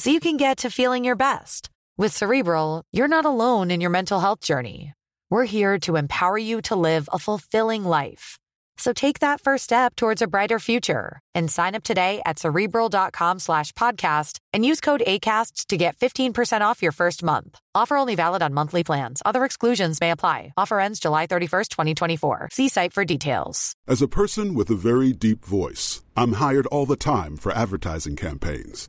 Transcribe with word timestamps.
so 0.00 0.08
you 0.08 0.18
can 0.18 0.38
get 0.38 0.58
to 0.58 0.70
feeling 0.70 1.04
your 1.04 1.14
best. 1.14 1.68
With 1.98 2.16
Cerebral, 2.16 2.84
you're 2.90 3.06
not 3.16 3.26
alone 3.26 3.70
in 3.70 3.82
your 3.82 3.90
mental 3.90 4.18
health 4.18 4.40
journey. 4.40 4.94
We're 5.28 5.44
here 5.44 5.78
to 5.80 5.96
empower 5.96 6.38
you 6.38 6.62
to 6.62 6.74
live 6.74 7.06
a 7.12 7.18
fulfilling 7.18 7.84
life. 7.84 8.38
So 8.78 8.94
take 8.94 9.18
that 9.18 9.42
first 9.42 9.64
step 9.64 9.94
towards 9.96 10.22
a 10.22 10.26
brighter 10.26 10.58
future 10.58 11.20
and 11.34 11.50
sign 11.50 11.74
up 11.74 11.84
today 11.84 12.22
at 12.24 12.38
cerebral.com 12.38 13.38
slash 13.38 13.72
podcast 13.72 14.38
and 14.54 14.64
use 14.64 14.80
code 14.80 15.02
ACasts 15.06 15.66
to 15.66 15.76
get 15.76 15.98
15% 15.98 16.62
off 16.62 16.80
your 16.80 16.92
first 16.92 17.22
month. 17.22 17.58
Offer 17.74 17.98
only 17.98 18.14
valid 18.14 18.40
on 18.40 18.54
monthly 18.54 18.82
plans. 18.82 19.20
Other 19.26 19.44
exclusions 19.44 20.00
may 20.00 20.12
apply. 20.12 20.54
Offer 20.56 20.80
ends 20.80 20.98
July 20.98 21.26
31st, 21.26 21.68
2024. 21.68 22.48
See 22.52 22.70
site 22.70 22.94
for 22.94 23.04
details. 23.04 23.74
As 23.86 24.00
a 24.00 24.08
person 24.08 24.54
with 24.54 24.70
a 24.70 24.76
very 24.76 25.12
deep 25.12 25.44
voice, 25.44 26.00
I'm 26.16 26.32
hired 26.44 26.66
all 26.68 26.86
the 26.86 26.96
time 26.96 27.36
for 27.36 27.52
advertising 27.52 28.16
campaigns. 28.16 28.88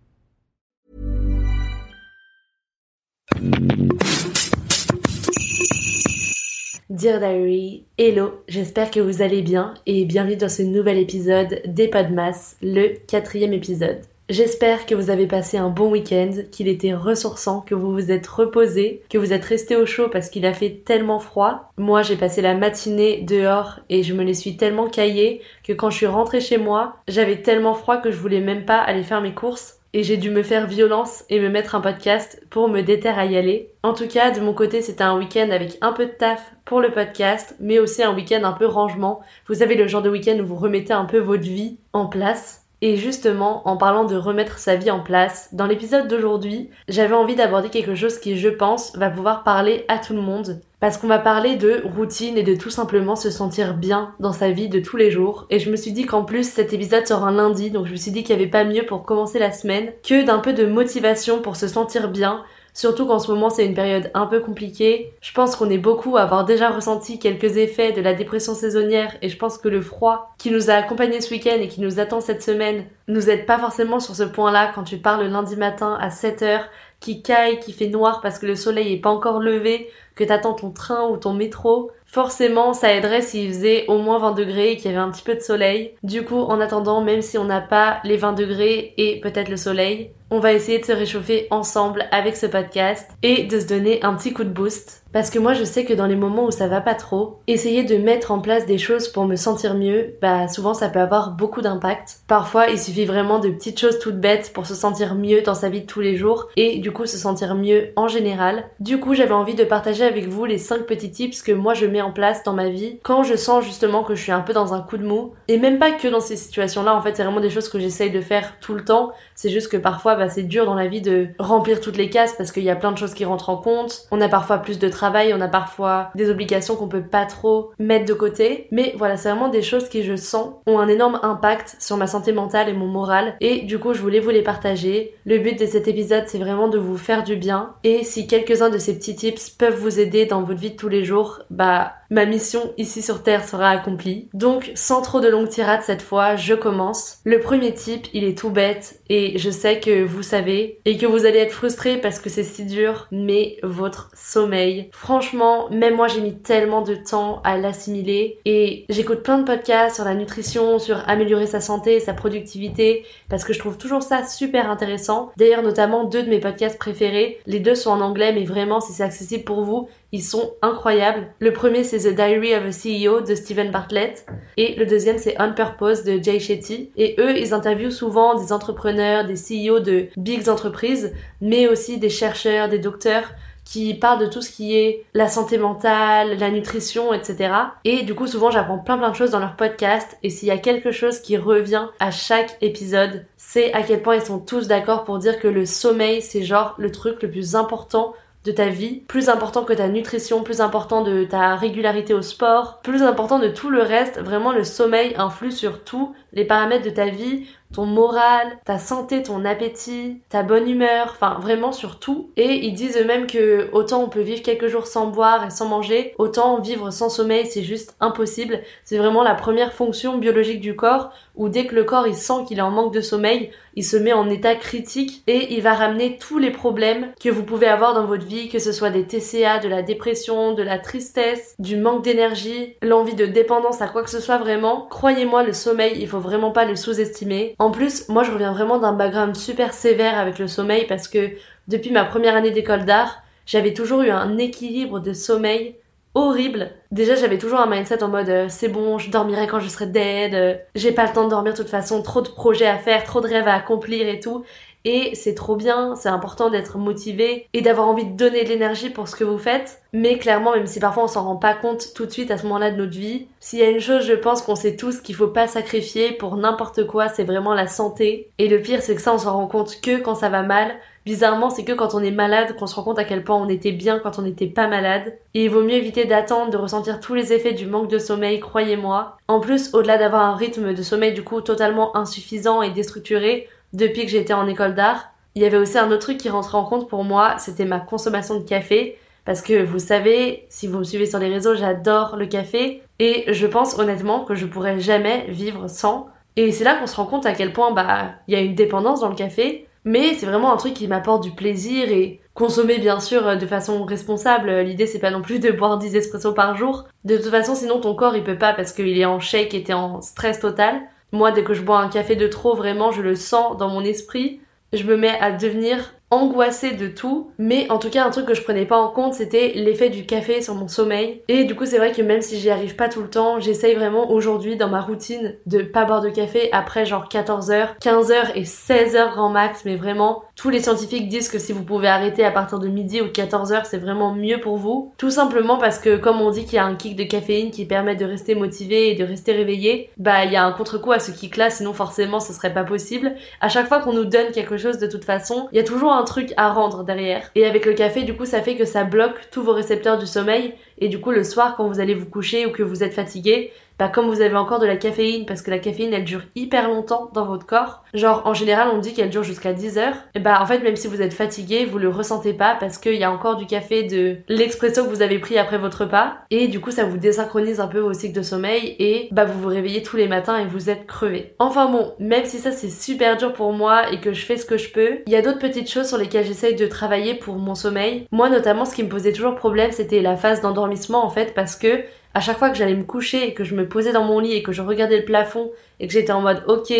Dear 6.91 7.17
Diary, 7.17 7.85
hello, 7.97 8.43
j'espère 8.47 8.91
que 8.91 8.99
vous 8.99 9.23
allez 9.23 9.41
bien 9.41 9.73
et 9.87 10.05
bienvenue 10.05 10.35
dans 10.35 10.47
ce 10.47 10.61
nouvel 10.61 10.99
épisode 10.99 11.59
des 11.65 11.87
Podmas, 11.87 12.57
le 12.61 12.93
quatrième 13.07 13.53
épisode. 13.53 14.01
J'espère 14.29 14.85
que 14.85 14.93
vous 14.93 15.09
avez 15.09 15.25
passé 15.25 15.57
un 15.57 15.69
bon 15.69 15.89
week-end, 15.89 16.29
qu'il 16.51 16.67
était 16.67 16.93
ressourçant, 16.93 17.61
que 17.61 17.73
vous 17.73 17.91
vous 17.91 18.11
êtes 18.11 18.27
reposé, 18.27 19.01
que 19.09 19.17
vous 19.17 19.33
êtes 19.33 19.45
resté 19.45 19.75
au 19.75 19.87
chaud 19.87 20.07
parce 20.09 20.29
qu'il 20.29 20.45
a 20.45 20.53
fait 20.53 20.83
tellement 20.85 21.19
froid. 21.19 21.71
Moi, 21.77 22.03
j'ai 22.03 22.17
passé 22.17 22.43
la 22.43 22.53
matinée 22.53 23.23
dehors 23.23 23.79
et 23.89 24.03
je 24.03 24.13
me 24.13 24.23
les 24.23 24.35
suis 24.35 24.55
tellement 24.55 24.87
caillée 24.87 25.41
que 25.63 25.73
quand 25.73 25.89
je 25.89 25.97
suis 25.97 26.05
rentrée 26.05 26.41
chez 26.41 26.59
moi, 26.59 26.97
j'avais 27.07 27.41
tellement 27.41 27.73
froid 27.73 27.97
que 27.97 28.11
je 28.11 28.17
voulais 28.17 28.39
même 28.39 28.65
pas 28.65 28.77
aller 28.77 29.03
faire 29.03 29.21
mes 29.21 29.33
courses 29.33 29.80
et 29.93 30.03
j'ai 30.03 30.17
dû 30.17 30.29
me 30.29 30.43
faire 30.43 30.67
violence 30.67 31.23
et 31.29 31.39
me 31.39 31.49
mettre 31.49 31.75
un 31.75 31.81
podcast 31.81 32.41
pour 32.49 32.69
me 32.69 32.81
déterrer 32.81 33.21
à 33.21 33.25
y 33.25 33.37
aller. 33.37 33.73
En 33.83 33.93
tout 33.93 34.07
cas, 34.07 34.31
de 34.31 34.39
mon 34.39 34.53
côté, 34.53 34.81
c'était 34.81 35.03
un 35.03 35.17
week-end 35.17 35.49
avec 35.51 35.77
un 35.81 35.91
peu 35.91 36.05
de 36.05 36.11
taf 36.11 36.53
pour 36.65 36.81
le 36.81 36.91
podcast, 36.91 37.55
mais 37.59 37.79
aussi 37.79 38.03
un 38.03 38.15
week-end 38.15 38.43
un 38.43 38.53
peu 38.53 38.65
rangement. 38.65 39.21
Vous 39.47 39.55
savez, 39.55 39.75
le 39.75 39.87
genre 39.87 40.01
de 40.01 40.09
week-end 40.09 40.39
où 40.39 40.45
vous 40.45 40.55
remettez 40.55 40.93
un 40.93 41.05
peu 41.05 41.19
votre 41.19 41.43
vie 41.43 41.77
en 41.93 42.07
place. 42.07 42.60
Et 42.83 42.97
justement, 42.97 43.67
en 43.67 43.77
parlant 43.77 44.05
de 44.05 44.15
remettre 44.15 44.57
sa 44.57 44.75
vie 44.75 44.89
en 44.89 45.01
place, 45.01 45.49
dans 45.53 45.67
l'épisode 45.67 46.07
d'aujourd'hui, 46.07 46.71
j'avais 46.87 47.13
envie 47.13 47.35
d'aborder 47.35 47.69
quelque 47.69 47.93
chose 47.93 48.17
qui, 48.17 48.37
je 48.37 48.49
pense, 48.49 48.95
va 48.95 49.11
pouvoir 49.11 49.43
parler 49.43 49.85
à 49.87 49.99
tout 49.99 50.13
le 50.13 50.21
monde. 50.21 50.61
Parce 50.79 50.97
qu'on 50.97 51.07
va 51.07 51.19
parler 51.19 51.57
de 51.57 51.83
routine 51.95 52.39
et 52.39 52.43
de 52.43 52.55
tout 52.55 52.71
simplement 52.71 53.15
se 53.15 53.29
sentir 53.29 53.75
bien 53.75 54.15
dans 54.19 54.33
sa 54.33 54.49
vie 54.49 54.67
de 54.67 54.79
tous 54.79 54.97
les 54.97 55.11
jours. 55.11 55.45
Et 55.51 55.59
je 55.59 55.69
me 55.69 55.75
suis 55.75 55.91
dit 55.91 56.07
qu'en 56.07 56.23
plus 56.23 56.49
cet 56.49 56.73
épisode 56.73 57.05
sort 57.05 57.23
un 57.23 57.31
lundi, 57.31 57.69
donc 57.69 57.85
je 57.85 57.91
me 57.91 57.97
suis 57.97 58.09
dit 58.09 58.23
qu'il 58.23 58.35
n'y 58.35 58.41
avait 58.41 58.49
pas 58.49 58.63
mieux 58.63 58.83
pour 58.87 59.03
commencer 59.03 59.37
la 59.37 59.51
semaine 59.51 59.91
que 60.03 60.25
d'un 60.25 60.39
peu 60.39 60.53
de 60.53 60.65
motivation 60.65 61.39
pour 61.39 61.55
se 61.55 61.67
sentir 61.67 62.09
bien, 62.09 62.43
Surtout 62.73 63.05
qu'en 63.05 63.19
ce 63.19 63.31
moment 63.31 63.49
c'est 63.49 63.65
une 63.65 63.73
période 63.73 64.11
un 64.13 64.27
peu 64.27 64.39
compliquée. 64.39 65.13
Je 65.21 65.33
pense 65.33 65.55
qu'on 65.55 65.69
est 65.69 65.77
beaucoup 65.77 66.17
à 66.17 66.21
avoir 66.21 66.45
déjà 66.45 66.69
ressenti 66.69 67.19
quelques 67.19 67.57
effets 67.57 67.91
de 67.91 68.01
la 68.01 68.13
dépression 68.13 68.53
saisonnière 68.53 69.15
et 69.21 69.29
je 69.29 69.37
pense 69.37 69.57
que 69.57 69.67
le 69.67 69.81
froid 69.81 70.33
qui 70.37 70.51
nous 70.51 70.69
a 70.69 70.73
accompagnés 70.73 71.21
ce 71.21 71.31
week-end 71.31 71.57
et 71.59 71.67
qui 71.67 71.81
nous 71.81 71.99
attend 71.99 72.21
cette 72.21 72.43
semaine 72.43 72.85
nous 73.11 73.29
aide 73.29 73.45
pas 73.45 73.59
forcément 73.59 73.99
sur 73.99 74.15
ce 74.15 74.23
point-là 74.23 74.71
quand 74.73 74.83
tu 74.83 74.97
pars 74.97 75.21
le 75.21 75.27
lundi 75.27 75.55
matin 75.55 75.97
à 75.99 76.09
7h, 76.09 76.61
qui 76.99 77.21
caille, 77.21 77.59
qui 77.59 77.73
fait 77.73 77.87
noir 77.87 78.21
parce 78.21 78.39
que 78.39 78.45
le 78.45 78.55
soleil 78.55 78.93
est 78.93 79.01
pas 79.01 79.09
encore 79.09 79.39
levé, 79.39 79.89
que 80.15 80.23
t'attends 80.23 80.53
ton 80.53 80.71
train 80.71 81.07
ou 81.09 81.17
ton 81.17 81.33
métro. 81.33 81.91
Forcément, 82.05 82.73
ça 82.73 82.93
aiderait 82.93 83.21
s'il 83.21 83.49
faisait 83.49 83.85
au 83.87 83.97
moins 83.97 84.19
20 84.19 84.33
degrés 84.33 84.71
et 84.71 84.77
qu'il 84.77 84.91
y 84.91 84.93
avait 84.93 85.03
un 85.03 85.09
petit 85.09 85.23
peu 85.23 85.33
de 85.33 85.39
soleil. 85.39 85.95
Du 86.03 86.23
coup, 86.23 86.39
en 86.39 86.59
attendant, 86.59 87.01
même 87.01 87.21
si 87.21 87.37
on 87.37 87.45
n'a 87.45 87.61
pas 87.61 87.99
les 88.03 88.17
20 88.17 88.33
degrés 88.33 88.93
et 88.97 89.19
peut-être 89.19 89.49
le 89.49 89.57
soleil, 89.57 90.11
on 90.29 90.39
va 90.39 90.53
essayer 90.53 90.79
de 90.79 90.85
se 90.85 90.91
réchauffer 90.91 91.47
ensemble 91.49 92.05
avec 92.11 92.37
ce 92.37 92.45
podcast 92.45 93.09
et 93.23 93.43
de 93.43 93.59
se 93.59 93.67
donner 93.67 94.03
un 94.03 94.13
petit 94.13 94.33
coup 94.33 94.43
de 94.43 94.49
boost. 94.49 95.00
Parce 95.13 95.29
que 95.29 95.39
moi 95.39 95.53
je 95.53 95.63
sais 95.63 95.83
que 95.83 95.93
dans 95.93 96.05
les 96.05 96.15
moments 96.15 96.45
où 96.45 96.51
ça 96.51 96.67
va 96.67 96.79
pas 96.79 96.95
trop, 96.95 97.39
essayer 97.47 97.83
de 97.83 97.97
mettre 97.97 98.31
en 98.31 98.39
place 98.39 98.65
des 98.65 98.77
choses 98.77 99.09
pour 99.09 99.25
me 99.25 99.35
sentir 99.35 99.75
mieux, 99.75 100.15
bah 100.21 100.47
souvent 100.47 100.73
ça 100.73 100.89
peut 100.89 100.99
avoir 100.99 101.31
beaucoup 101.31 101.61
d'impact. 101.61 102.21
Parfois 102.27 102.69
il 102.69 102.79
suffit 102.79 103.05
vraiment 103.05 103.39
de 103.39 103.49
petites 103.49 103.79
choses 103.79 103.99
toutes 103.99 104.19
bêtes 104.19 104.51
pour 104.53 104.65
se 104.65 104.75
sentir 104.75 105.15
mieux 105.15 105.41
dans 105.41 105.53
sa 105.53 105.69
vie 105.69 105.81
de 105.81 105.85
tous 105.85 105.99
les 105.99 106.15
jours 106.15 106.47
et 106.55 106.79
du 106.79 106.91
coup 106.91 107.05
se 107.05 107.17
sentir 107.17 107.55
mieux 107.55 107.89
en 107.95 108.07
général. 108.07 108.69
Du 108.79 108.99
coup 108.99 109.13
j'avais 109.13 109.33
envie 109.33 109.55
de 109.55 109.63
partager 109.63 110.05
avec 110.05 110.27
vous 110.27 110.45
les 110.45 110.57
5 110.57 110.85
petits 110.85 111.11
tips 111.11 111.41
que 111.41 111.51
moi 111.51 111.73
je 111.73 111.85
mets 111.85 112.01
en 112.01 112.11
place 112.11 112.43
dans 112.43 112.53
ma 112.53 112.69
vie 112.69 112.99
quand 113.03 113.23
je 113.23 113.35
sens 113.35 113.65
justement 113.65 114.03
que 114.03 114.15
je 114.15 114.21
suis 114.21 114.31
un 114.31 114.41
peu 114.41 114.53
dans 114.53 114.73
un 114.73 114.81
coup 114.81 114.97
de 114.97 115.05
mou. 115.05 115.33
Et 115.49 115.57
même 115.57 115.79
pas 115.79 115.91
que 115.91 116.07
dans 116.07 116.21
ces 116.21 116.37
situations 116.37 116.83
là, 116.83 116.95
en 116.95 117.01
fait 117.01 117.17
c'est 117.17 117.23
vraiment 117.23 117.41
des 117.41 117.49
choses 117.49 117.67
que 117.67 117.79
j'essaye 117.79 118.11
de 118.11 118.21
faire 118.21 118.59
tout 118.61 118.73
le 118.73 118.85
temps. 118.85 119.11
C'est 119.41 119.49
juste 119.49 119.71
que 119.71 119.77
parfois 119.77 120.13
bah, 120.13 120.29
c'est 120.29 120.43
dur 120.43 120.67
dans 120.67 120.75
la 120.75 120.85
vie 120.85 121.01
de 121.01 121.29
remplir 121.39 121.81
toutes 121.81 121.97
les 121.97 122.11
cases 122.11 122.35
parce 122.37 122.51
qu'il 122.51 122.61
y 122.61 122.69
a 122.69 122.75
plein 122.75 122.91
de 122.91 122.97
choses 122.99 123.15
qui 123.15 123.25
rentrent 123.25 123.49
en 123.49 123.57
compte. 123.57 124.05
On 124.11 124.21
a 124.21 124.29
parfois 124.29 124.59
plus 124.59 124.77
de 124.77 124.87
travail, 124.87 125.33
on 125.35 125.41
a 125.41 125.47
parfois 125.47 126.11
des 126.13 126.29
obligations 126.29 126.75
qu'on 126.75 126.87
peut 126.87 127.01
pas 127.01 127.25
trop 127.25 127.71
mettre 127.79 128.05
de 128.05 128.13
côté. 128.13 128.67
Mais 128.69 128.93
voilà, 128.97 129.17
c'est 129.17 129.31
vraiment 129.31 129.47
des 129.47 129.63
choses 129.63 129.89
qui, 129.89 130.03
je 130.03 130.15
sens, 130.15 130.53
ont 130.67 130.77
un 130.77 130.87
énorme 130.87 131.19
impact 131.23 131.75
sur 131.79 131.97
ma 131.97 132.05
santé 132.05 132.33
mentale 132.33 132.69
et 132.69 132.73
mon 132.73 132.85
moral. 132.85 133.35
Et 133.41 133.63
du 133.63 133.79
coup, 133.79 133.95
je 133.95 134.01
voulais 134.01 134.19
vous 134.19 134.29
les 134.29 134.43
partager. 134.43 135.15
Le 135.25 135.39
but 135.39 135.59
de 135.59 135.65
cet 135.65 135.87
épisode, 135.87 136.25
c'est 136.27 136.37
vraiment 136.37 136.67
de 136.67 136.77
vous 136.77 136.97
faire 136.97 137.23
du 137.23 137.35
bien. 137.35 137.73
Et 137.83 138.03
si 138.03 138.27
quelques-uns 138.27 138.69
de 138.69 138.77
ces 138.77 138.95
petits 138.95 139.15
tips 139.15 139.49
peuvent 139.49 139.73
vous 139.73 139.99
aider 139.99 140.27
dans 140.27 140.43
votre 140.43 140.59
vie 140.59 140.69
de 140.69 140.75
tous 140.75 140.87
les 140.87 141.03
jours, 141.03 141.39
bah 141.49 141.93
ma 142.11 142.25
mission 142.25 142.73
ici 142.77 143.01
sur 143.01 143.23
Terre 143.23 143.47
sera 143.47 143.69
accomplie. 143.69 144.29
Donc, 144.33 144.71
sans 144.75 145.01
trop 145.01 145.21
de 145.21 145.29
longues 145.29 145.49
tirades 145.49 145.81
cette 145.81 146.01
fois, 146.01 146.35
je 146.35 146.53
commence. 146.53 147.19
Le 147.23 147.39
premier 147.39 147.73
type, 147.73 148.07
il 148.13 148.25
est 148.25 148.37
tout 148.37 148.51
bête 148.51 149.01
et 149.09 149.37
je 149.37 149.49
sais 149.49 149.79
que 149.79 150.03
vous 150.03 150.21
savez 150.21 150.79
et 150.85 150.97
que 150.97 151.05
vous 151.05 151.25
allez 151.25 151.39
être 151.39 151.53
frustré 151.53 151.97
parce 151.97 152.19
que 152.19 152.29
c'est 152.29 152.43
si 152.43 152.65
dur, 152.65 153.07
mais 153.11 153.57
votre 153.63 154.11
sommeil. 154.13 154.89
Franchement, 154.91 155.69
même 155.69 155.95
moi 155.95 156.09
j'ai 156.09 156.21
mis 156.21 156.37
tellement 156.37 156.81
de 156.81 156.95
temps 156.95 157.41
à 157.43 157.57
l'assimiler 157.57 158.39
et 158.45 158.85
j'écoute 158.89 159.23
plein 159.23 159.37
de 159.37 159.45
podcasts 159.45 159.95
sur 159.95 160.05
la 160.05 160.13
nutrition, 160.13 160.79
sur 160.79 161.07
améliorer 161.07 161.47
sa 161.47 161.61
santé, 161.61 162.01
sa 162.01 162.13
productivité 162.13 163.05
parce 163.29 163.45
que 163.45 163.53
je 163.53 163.59
trouve 163.59 163.77
toujours 163.77 164.03
ça 164.03 164.25
super 164.25 164.69
intéressant. 164.69 165.31
D'ailleurs, 165.37 165.63
notamment 165.63 166.03
deux 166.03 166.23
de 166.23 166.29
mes 166.29 166.39
podcasts 166.39 166.77
préférés, 166.77 167.39
les 167.45 167.59
deux 167.59 167.75
sont 167.75 167.91
en 167.91 168.01
anglais 168.01 168.33
mais 168.33 168.43
vraiment 168.43 168.81
si 168.81 168.91
c'est 168.91 169.03
accessible 169.03 169.45
pour 169.45 169.63
vous, 169.63 169.87
ils 170.11 170.23
sont 170.23 170.53
incroyables. 170.61 171.27
Le 171.39 171.53
premier, 171.53 171.83
c'est 171.83 171.99
The 171.99 172.15
Diary 172.15 172.53
of 172.55 172.63
a 172.65 172.71
CEO 172.71 173.21
de 173.21 173.35
Steven 173.35 173.71
Bartlett. 173.71 174.25
Et 174.57 174.75
le 174.75 174.85
deuxième, 174.85 175.17
c'est 175.17 175.35
On 175.39 175.53
Purpose 175.53 176.03
de 176.03 176.21
Jay 176.21 176.39
Shetty. 176.39 176.91
Et 176.97 177.15
eux, 177.19 177.37
ils 177.37 177.53
interviewent 177.53 177.91
souvent 177.91 178.35
des 178.35 178.51
entrepreneurs, 178.51 179.25
des 179.25 179.35
CEO 179.35 179.79
de 179.79 180.07
big 180.17 180.49
entreprises, 180.49 181.13
mais 181.39 181.67
aussi 181.67 181.97
des 181.97 182.09
chercheurs, 182.09 182.67
des 182.67 182.79
docteurs 182.79 183.31
qui 183.63 183.93
parlent 183.93 184.19
de 184.19 184.25
tout 184.25 184.41
ce 184.41 184.51
qui 184.51 184.75
est 184.75 185.05
la 185.13 185.29
santé 185.29 185.57
mentale, 185.57 186.37
la 186.37 186.49
nutrition, 186.49 187.13
etc. 187.13 187.53
Et 187.85 188.03
du 188.03 188.15
coup, 188.15 188.27
souvent, 188.27 188.51
j'apprends 188.51 188.79
plein 188.79 188.97
plein 188.97 189.11
de 189.11 189.15
choses 189.15 189.31
dans 189.31 189.39
leur 189.39 189.55
podcast. 189.55 190.17
Et 190.23 190.29
s'il 190.29 190.49
y 190.49 190.51
a 190.51 190.57
quelque 190.57 190.91
chose 190.91 191.19
qui 191.19 191.37
revient 191.37 191.87
à 191.99 192.11
chaque 192.11 192.57
épisode, 192.61 193.25
c'est 193.37 193.71
à 193.73 193.83
quel 193.83 194.01
point 194.01 194.15
ils 194.15 194.21
sont 194.21 194.39
tous 194.39 194.67
d'accord 194.67 195.05
pour 195.05 195.19
dire 195.19 195.39
que 195.39 195.47
le 195.47 195.65
sommeil, 195.65 196.21
c'est 196.21 196.43
genre 196.43 196.75
le 196.77 196.91
truc 196.91 197.21
le 197.21 197.31
plus 197.31 197.55
important 197.55 198.13
de 198.43 198.51
ta 198.51 198.69
vie, 198.69 199.01
plus 199.07 199.29
important 199.29 199.63
que 199.63 199.73
ta 199.73 199.87
nutrition, 199.87 200.43
plus 200.43 200.61
important 200.61 201.03
de 201.03 201.23
ta 201.23 201.55
régularité 201.55 202.13
au 202.13 202.21
sport, 202.21 202.79
plus 202.81 203.03
important 203.03 203.39
de 203.39 203.49
tout 203.49 203.69
le 203.69 203.81
reste. 203.81 204.19
Vraiment, 204.19 204.51
le 204.51 204.63
sommeil 204.63 205.13
influe 205.17 205.51
sur 205.51 205.83
tous 205.83 206.15
les 206.33 206.45
paramètres 206.45 206.85
de 206.85 206.89
ta 206.89 207.07
vie, 207.07 207.45
ton 207.73 207.85
moral, 207.85 208.47
ta 208.65 208.77
santé, 208.77 209.23
ton 209.23 209.45
appétit, 209.45 210.21
ta 210.29 210.43
bonne 210.43 210.69
humeur, 210.69 211.07
enfin 211.11 211.37
vraiment 211.41 211.71
sur 211.71 211.99
tout. 211.99 212.31
Et 212.37 212.65
ils 212.65 212.73
disent 212.73 212.97
eux-mêmes 212.97 213.27
que 213.27 213.69
autant 213.71 214.03
on 214.03 214.09
peut 214.09 214.21
vivre 214.21 214.41
quelques 214.41 214.67
jours 214.67 214.87
sans 214.87 215.07
boire 215.07 215.45
et 215.45 215.49
sans 215.49 215.67
manger, 215.67 216.13
autant 216.17 216.59
vivre 216.59 216.91
sans 216.91 217.09
sommeil 217.09 217.45
c'est 217.45 217.63
juste 217.63 217.95
impossible. 217.99 218.61
C'est 218.83 218.97
vraiment 218.97 219.23
la 219.23 219.35
première 219.35 219.73
fonction 219.73 220.17
biologique 220.17 220.61
du 220.61 220.75
corps 220.75 221.11
où 221.35 221.49
dès 221.49 221.65
que 221.65 221.75
le 221.75 221.83
corps 221.83 222.07
il 222.07 222.15
sent 222.15 222.45
qu'il 222.47 222.59
est 222.59 222.63
en 222.63 222.71
manque 222.71 222.93
de 222.93 223.01
sommeil, 223.01 223.51
il 223.75 223.85
se 223.85 223.95
met 223.95 224.11
en 224.11 224.29
état 224.29 224.55
critique 224.55 225.23
et 225.27 225.53
il 225.53 225.61
va 225.61 225.73
ramener 225.73 226.17
tous 226.17 226.37
les 226.37 226.51
problèmes 226.51 227.13
que 227.21 227.29
vous 227.29 227.43
pouvez 227.43 227.67
avoir 227.67 227.93
dans 227.93 228.05
votre 228.05 228.25
vie, 228.25 228.49
que 228.49 228.59
ce 228.59 228.73
soit 228.73 228.89
des 228.89 229.05
TCA, 229.05 229.59
de 229.59 229.69
la 229.69 229.81
dépression, 229.81 230.53
de 230.53 230.63
la 230.63 230.77
tristesse, 230.77 231.55
du 231.57 231.77
manque 231.77 232.03
d'énergie, 232.03 232.75
l'envie 232.81 233.15
de 233.15 233.25
dépendance 233.25 233.81
à 233.81 233.87
quoi 233.87 234.03
que 234.03 234.09
ce 234.09 234.19
soit 234.19 234.37
vraiment. 234.37 234.87
Croyez-moi, 234.89 235.43
le 235.43 235.53
sommeil, 235.53 235.97
il 235.99 236.07
faut 236.07 236.19
vraiment 236.21 236.51
pas 236.51 236.65
le 236.65 236.75
sous-estimer. 236.75 237.55
En 237.59 237.71
plus, 237.71 238.07
moi 238.07 238.23
je 238.23 238.31
reviens 238.31 238.53
vraiment 238.53 238.79
d'un 238.79 238.93
background 238.93 239.35
super 239.35 239.73
sévère 239.73 240.17
avec 240.17 240.39
le 240.39 240.47
sommeil 240.47 240.85
parce 240.87 241.07
que 241.07 241.31
depuis 241.67 241.91
ma 241.91 242.05
première 242.05 242.35
année 242.35 242.51
d'école 242.51 242.85
d'art, 242.85 243.21
j'avais 243.45 243.73
toujours 243.73 244.01
eu 244.01 244.09
un 244.09 244.37
équilibre 244.37 244.99
de 244.99 245.13
sommeil 245.13 245.75
horrible. 246.13 246.71
Déjà, 246.91 247.15
j'avais 247.15 247.37
toujours 247.37 247.59
un 247.59 247.67
mindset 247.67 248.03
en 248.03 248.09
mode 248.09 248.29
euh, 248.29 248.45
c'est 248.49 248.67
bon, 248.67 248.97
je 248.97 249.09
dormirai 249.09 249.47
quand 249.47 249.59
je 249.59 249.69
serai 249.69 249.85
dead, 249.85 250.33
euh, 250.33 250.55
j'ai 250.75 250.91
pas 250.91 251.05
le 251.05 251.13
temps 251.13 251.23
de 251.23 251.29
dormir 251.29 251.53
de 251.53 251.57
toute 251.57 251.69
façon, 251.69 252.01
trop 252.01 252.21
de 252.21 252.27
projets 252.27 252.67
à 252.67 252.77
faire, 252.77 253.03
trop 253.03 253.21
de 253.21 253.27
rêves 253.27 253.47
à 253.47 253.55
accomplir 253.55 254.07
et 254.07 254.19
tout. 254.19 254.43
Et 254.85 255.13
c'est 255.15 255.35
trop 255.35 255.55
bien, 255.55 255.95
c'est 255.95 256.09
important 256.09 256.49
d'être 256.49 256.77
motivé 256.77 257.47
et 257.53 257.61
d'avoir 257.61 257.87
envie 257.87 258.05
de 258.05 258.17
donner 258.17 258.43
de 258.43 258.49
l'énergie 258.49 258.89
pour 258.89 259.07
ce 259.07 259.15
que 259.15 259.23
vous 259.23 259.37
faites. 259.37 259.81
Mais 259.93 260.17
clairement, 260.17 260.55
même 260.55 260.67
si 260.67 260.79
parfois 260.79 261.03
on 261.03 261.07
s'en 261.07 261.23
rend 261.23 261.35
pas 261.35 261.53
compte 261.53 261.93
tout 261.93 262.05
de 262.05 262.11
suite 262.11 262.31
à 262.31 262.37
ce 262.37 262.43
moment-là 262.43 262.71
de 262.71 262.77
notre 262.77 262.97
vie, 262.97 263.27
s'il 263.39 263.59
y 263.59 263.63
a 263.63 263.69
une 263.69 263.79
chose, 263.79 264.05
je 264.05 264.13
pense 264.13 264.41
qu'on 264.41 264.55
sait 264.55 264.75
tous 264.75 265.01
qu'il 265.01 265.15
faut 265.15 265.27
pas 265.27 265.47
sacrifier 265.47 266.13
pour 266.13 266.35
n'importe 266.37 266.87
quoi, 266.87 267.09
c'est 267.09 267.23
vraiment 267.23 267.53
la 267.53 267.67
santé. 267.67 268.29
Et 268.37 268.47
le 268.47 268.61
pire, 268.61 268.81
c'est 268.81 268.95
que 268.95 269.01
ça, 269.01 269.13
on 269.13 269.17
s'en 269.17 269.33
rend 269.33 269.47
compte 269.47 269.81
que 269.81 269.99
quand 269.99 270.15
ça 270.15 270.29
va 270.29 270.41
mal. 270.41 270.75
Bizarrement, 271.03 271.49
c'est 271.49 271.63
que 271.63 271.71
quand 271.71 271.95
on 271.95 272.03
est 272.03 272.11
malade 272.11 272.55
qu'on 272.55 272.67
se 272.67 272.75
rend 272.75 272.83
compte 272.83 272.99
à 272.99 273.03
quel 273.03 273.23
point 273.23 273.35
on 273.35 273.49
était 273.49 273.71
bien 273.71 273.97
quand 273.97 274.19
on 274.19 274.21
n'était 274.21 274.45
pas 274.45 274.67
malade. 274.67 275.17
Et 275.33 275.45
il 275.45 275.49
vaut 275.49 275.63
mieux 275.63 275.73
éviter 275.73 276.05
d'attendre, 276.05 276.51
de 276.51 276.57
ressentir 276.57 276.99
tous 276.99 277.15
les 277.15 277.33
effets 277.33 277.53
du 277.53 277.65
manque 277.65 277.89
de 277.89 277.97
sommeil, 277.97 278.39
croyez-moi. 278.39 279.17
En 279.27 279.39
plus, 279.39 279.73
au-delà 279.73 279.97
d'avoir 279.97 280.21
un 280.21 280.35
rythme 280.35 280.73
de 280.73 280.83
sommeil 280.83 281.13
du 281.13 281.23
coup 281.23 281.41
totalement 281.41 281.95
insuffisant 281.97 282.61
et 282.61 282.69
déstructuré, 282.69 283.47
depuis 283.73 284.05
que 284.05 284.11
j'étais 284.11 284.33
en 284.33 284.47
école 284.47 284.75
d'art, 284.75 285.11
il 285.35 285.41
y 285.41 285.45
avait 285.45 285.57
aussi 285.57 285.77
un 285.77 285.89
autre 285.91 285.99
truc 285.99 286.17
qui 286.17 286.29
rentrait 286.29 286.57
en 286.57 286.65
compte 286.65 286.89
pour 286.89 287.03
moi, 287.03 287.35
c'était 287.37 287.65
ma 287.65 287.79
consommation 287.79 288.39
de 288.39 288.43
café. 288.43 288.97
Parce 289.23 289.41
que 289.41 289.63
vous 289.63 289.79
savez, 289.79 290.45
si 290.49 290.67
vous 290.67 290.79
me 290.79 290.83
suivez 290.83 291.05
sur 291.05 291.19
les 291.19 291.29
réseaux, 291.29 291.55
j'adore 291.55 292.17
le 292.17 292.25
café. 292.25 292.81
Et 292.99 293.31
je 293.31 293.47
pense 293.47 293.77
honnêtement 293.77 294.25
que 294.25 294.35
je 294.35 294.45
pourrais 294.45 294.79
jamais 294.79 295.25
vivre 295.29 295.69
sans. 295.69 296.07
Et 296.37 296.51
c'est 296.51 296.63
là 296.63 296.75
qu'on 296.75 296.87
se 296.87 296.95
rend 296.95 297.05
compte 297.05 297.25
à 297.25 297.33
quel 297.33 297.53
point, 297.53 297.71
bah, 297.71 298.13
il 298.27 298.33
y 298.33 298.37
a 298.37 298.41
une 298.41 298.55
dépendance 298.55 299.01
dans 299.01 299.09
le 299.09 299.15
café. 299.15 299.67
Mais 299.83 300.13
c'est 300.13 300.25
vraiment 300.25 300.53
un 300.53 300.57
truc 300.57 300.73
qui 300.73 300.87
m'apporte 300.87 301.23
du 301.23 301.31
plaisir 301.31 301.89
et 301.89 302.19
consommer 302.33 302.77
bien 302.77 302.99
sûr 302.99 303.37
de 303.37 303.45
façon 303.45 303.83
responsable. 303.83 304.51
L'idée 304.59 304.85
c'est 304.85 304.99
pas 304.99 305.09
non 305.09 305.21
plus 305.21 305.39
de 305.39 305.51
boire 305.51 305.77
10 305.77 305.95
espressos 305.95 306.33
par 306.33 306.55
jour. 306.55 306.85
De 307.03 307.17
toute 307.17 307.31
façon 307.31 307.55
sinon 307.55 307.79
ton 307.79 307.95
corps 307.95 308.15
il 308.15 308.23
peut 308.23 308.37
pas 308.37 308.53
parce 308.53 308.73
qu'il 308.73 308.97
est 308.97 309.05
en 309.05 309.19
shake 309.19 309.53
et 309.55 309.63
t'es 309.63 309.73
en 309.73 310.01
stress 310.01 310.39
total. 310.39 310.81
Moi 311.11 311.31
dès 311.31 311.43
que 311.43 311.53
je 311.53 311.61
bois 311.61 311.79
un 311.79 311.89
café 311.89 312.15
de 312.15 312.27
trop 312.27 312.55
vraiment 312.55 312.91
je 312.91 313.01
le 313.01 313.15
sens 313.15 313.57
dans 313.57 313.69
mon 313.69 313.83
esprit. 313.83 314.41
Je 314.73 314.83
me 314.83 314.95
mets 314.95 315.19
à 315.19 315.31
devenir 315.31 315.93
angoissée 316.11 316.71
de 316.71 316.87
tout, 316.87 317.31
mais 317.37 317.69
en 317.71 317.79
tout 317.79 317.89
cas 317.89 318.05
un 318.05 318.09
truc 318.09 318.25
que 318.25 318.33
je 318.33 318.41
prenais 318.43 318.65
pas 318.65 318.77
en 318.77 318.89
compte 318.89 319.13
c'était 319.13 319.53
l'effet 319.55 319.89
du 319.89 320.05
café 320.05 320.41
sur 320.41 320.53
mon 320.55 320.67
sommeil. 320.67 321.21
Et 321.27 321.45
du 321.45 321.55
coup 321.55 321.65
c'est 321.65 321.77
vrai 321.77 321.93
que 321.93 322.01
même 322.01 322.21
si 322.21 322.37
j'y 322.37 322.49
arrive 322.49 322.75
pas 322.75 322.89
tout 322.89 323.01
le 323.01 323.09
temps, 323.09 323.39
j'essaye 323.39 323.75
vraiment 323.75 324.11
aujourd'hui 324.11 324.57
dans 324.57 324.67
ma 324.67 324.81
routine 324.81 325.35
de 325.45 325.61
pas 325.61 325.85
boire 325.85 326.01
de 326.01 326.09
café 326.09 326.49
après 326.51 326.85
genre 326.85 327.07
14h, 327.09 327.77
15h 327.81 328.31
et 328.35 328.43
16h 328.43 329.11
grand 329.11 329.29
max, 329.29 329.63
mais 329.65 329.77
vraiment 329.77 330.23
tous 330.35 330.49
les 330.49 330.59
scientifiques 330.59 331.07
disent 331.07 331.29
que 331.29 331.39
si 331.39 331.53
vous 331.53 331.63
pouvez 331.63 331.87
arrêter 331.87 332.25
à 332.25 332.31
partir 332.31 332.59
de 332.59 332.67
midi 332.67 333.01
ou 333.01 333.05
14h 333.05 333.63
c'est 333.65 333.77
vraiment 333.77 334.13
mieux 334.13 334.39
pour 334.39 334.57
vous. 334.57 334.93
Tout 334.97 335.11
simplement 335.11 335.57
parce 335.57 335.79
que 335.79 335.95
comme 335.95 336.21
on 336.21 336.31
dit 336.31 336.43
qu'il 336.43 336.55
y 336.55 336.59
a 336.59 336.65
un 336.65 336.75
kick 336.75 336.95
de 336.95 337.03
caféine 337.03 337.51
qui 337.51 337.65
permet 337.65 337.95
de 337.95 338.05
rester 338.05 338.35
motivé 338.35 338.91
et 338.91 338.95
de 338.95 339.03
rester 339.05 339.31
réveillé, 339.31 339.89
bah 339.97 340.25
il 340.25 340.31
y 340.33 340.35
a 340.35 340.43
un 340.43 340.51
contre-coup 340.51 340.91
à 340.91 340.99
ce 340.99 341.11
kick 341.11 341.37
là 341.37 341.49
sinon 341.49 341.73
forcément 341.73 342.19
ce 342.19 342.33
serait 342.33 342.53
pas 342.53 342.65
possible. 342.65 343.13
À 343.39 343.47
chaque 343.47 343.67
fois 343.67 343.79
qu'on 343.79 343.93
nous 343.93 344.05
donne 344.05 344.31
quelque 344.33 344.57
chose 344.57 344.77
de 344.77 344.87
toute 344.87 345.05
façon, 345.05 345.47
il 345.51 345.57
y 345.57 345.61
a 345.61 345.63
toujours 345.63 345.93
un 345.93 346.00
truc 346.03 346.33
à 346.37 346.51
rendre 346.51 346.83
derrière. 346.83 347.29
Et 347.35 347.45
avec 347.45 347.65
le 347.65 347.73
café, 347.73 348.03
du 348.03 348.15
coup, 348.15 348.25
ça 348.25 348.41
fait 348.41 348.55
que 348.55 348.65
ça 348.65 348.83
bloque 348.83 349.29
tous 349.31 349.43
vos 349.43 349.53
récepteurs 349.53 349.97
du 349.97 350.07
sommeil. 350.07 350.53
Et 350.81 350.89
du 350.89 350.99
coup, 350.99 351.11
le 351.11 351.23
soir, 351.23 351.55
quand 351.55 351.67
vous 351.67 351.79
allez 351.79 351.93
vous 351.93 352.07
coucher 352.07 352.45
ou 352.45 352.51
que 352.51 352.63
vous 352.63 352.83
êtes 352.83 352.93
fatigué, 352.93 353.51
bah, 353.81 353.87
comme 353.87 354.07
vous 354.07 354.21
avez 354.21 354.35
encore 354.35 354.59
de 354.59 354.67
la 354.67 354.75
caféine, 354.75 355.25
parce 355.25 355.41
que 355.41 355.49
la 355.49 355.57
caféine 355.57 355.91
elle 355.91 356.03
dure 356.03 356.21
hyper 356.35 356.67
longtemps 356.67 357.09
dans 357.15 357.25
votre 357.25 357.47
corps, 357.47 357.83
genre 357.95 358.21
en 358.25 358.33
général 358.35 358.69
on 358.71 358.77
dit 358.77 358.93
qu'elle 358.93 359.09
dure 359.09 359.23
jusqu'à 359.23 359.53
10 359.53 359.77
heures, 359.79 359.95
et 360.13 360.19
bah 360.19 360.39
en 360.39 360.45
fait 360.45 360.59
même 360.59 360.75
si 360.75 360.87
vous 360.87 361.01
êtes 361.01 361.13
fatigué, 361.13 361.65
vous 361.65 361.79
le 361.79 361.89
ressentez 361.89 362.33
pas 362.33 362.55
parce 362.59 362.77
qu'il 362.77 362.93
y 362.93 363.03
a 363.03 363.11
encore 363.11 363.37
du 363.37 363.47
café 363.47 363.81
de 363.81 364.17
l'expresso 364.29 364.83
que 364.83 364.89
vous 364.89 365.01
avez 365.01 365.17
pris 365.17 365.39
après 365.39 365.57
votre 365.57 365.85
repas, 365.85 366.13
et 366.29 366.47
du 366.47 366.59
coup 366.59 366.69
ça 366.69 366.83
vous 366.83 366.97
désynchronise 366.97 367.59
un 367.59 367.65
peu 367.65 367.79
vos 367.79 367.93
cycles 367.93 368.15
de 368.15 368.21
sommeil, 368.21 368.75
et 368.77 369.07
bah 369.11 369.25
vous 369.25 369.41
vous 369.41 369.47
réveillez 369.47 369.81
tous 369.81 369.97
les 369.97 370.07
matins 370.07 370.37
et 370.37 370.45
vous 370.45 370.69
êtes 370.69 370.85
crevé. 370.85 371.33
Enfin 371.39 371.67
bon, 371.71 371.93
même 371.97 372.25
si 372.25 372.37
ça 372.37 372.51
c'est 372.51 372.69
super 372.69 373.17
dur 373.17 373.33
pour 373.33 373.51
moi 373.51 373.91
et 373.91 373.99
que 373.99 374.13
je 374.13 374.23
fais 374.25 374.37
ce 374.37 374.45
que 374.45 374.57
je 374.57 374.71
peux, 374.71 374.99
il 375.07 375.11
y 375.11 375.15
a 375.15 375.23
d'autres 375.23 375.39
petites 375.39 375.71
choses 375.71 375.87
sur 375.87 375.97
lesquelles 375.97 376.25
j'essaye 376.25 376.55
de 376.55 376.67
travailler 376.67 377.15
pour 377.15 377.37
mon 377.37 377.55
sommeil. 377.55 378.05
Moi 378.11 378.29
notamment 378.29 378.65
ce 378.65 378.75
qui 378.75 378.83
me 378.83 378.89
posait 378.89 379.13
toujours 379.13 379.33
problème 379.33 379.71
c'était 379.71 380.01
la 380.01 380.17
phase 380.17 380.41
d'endormissement 380.41 380.70
en 380.93 381.09
fait 381.09 381.33
parce 381.33 381.55
que 381.55 381.83
à 382.13 382.19
chaque 382.19 382.37
fois 382.37 382.49
que 382.49 382.57
j'allais 382.57 382.75
me 382.75 382.83
coucher 382.83 383.27
et 383.27 383.33
que 383.33 383.43
je 383.43 383.55
me 383.55 383.67
posais 383.67 383.93
dans 383.93 384.03
mon 384.03 384.19
lit 384.19 384.33
et 384.33 384.43
que 384.43 384.51
je 384.51 384.61
regardais 384.61 384.97
le 384.97 385.05
plafond 385.05 385.51
et 385.79 385.87
que 385.87 385.93
j'étais 385.93 386.11
en 386.11 386.21
mode 386.21 386.43
ok, 386.47 386.73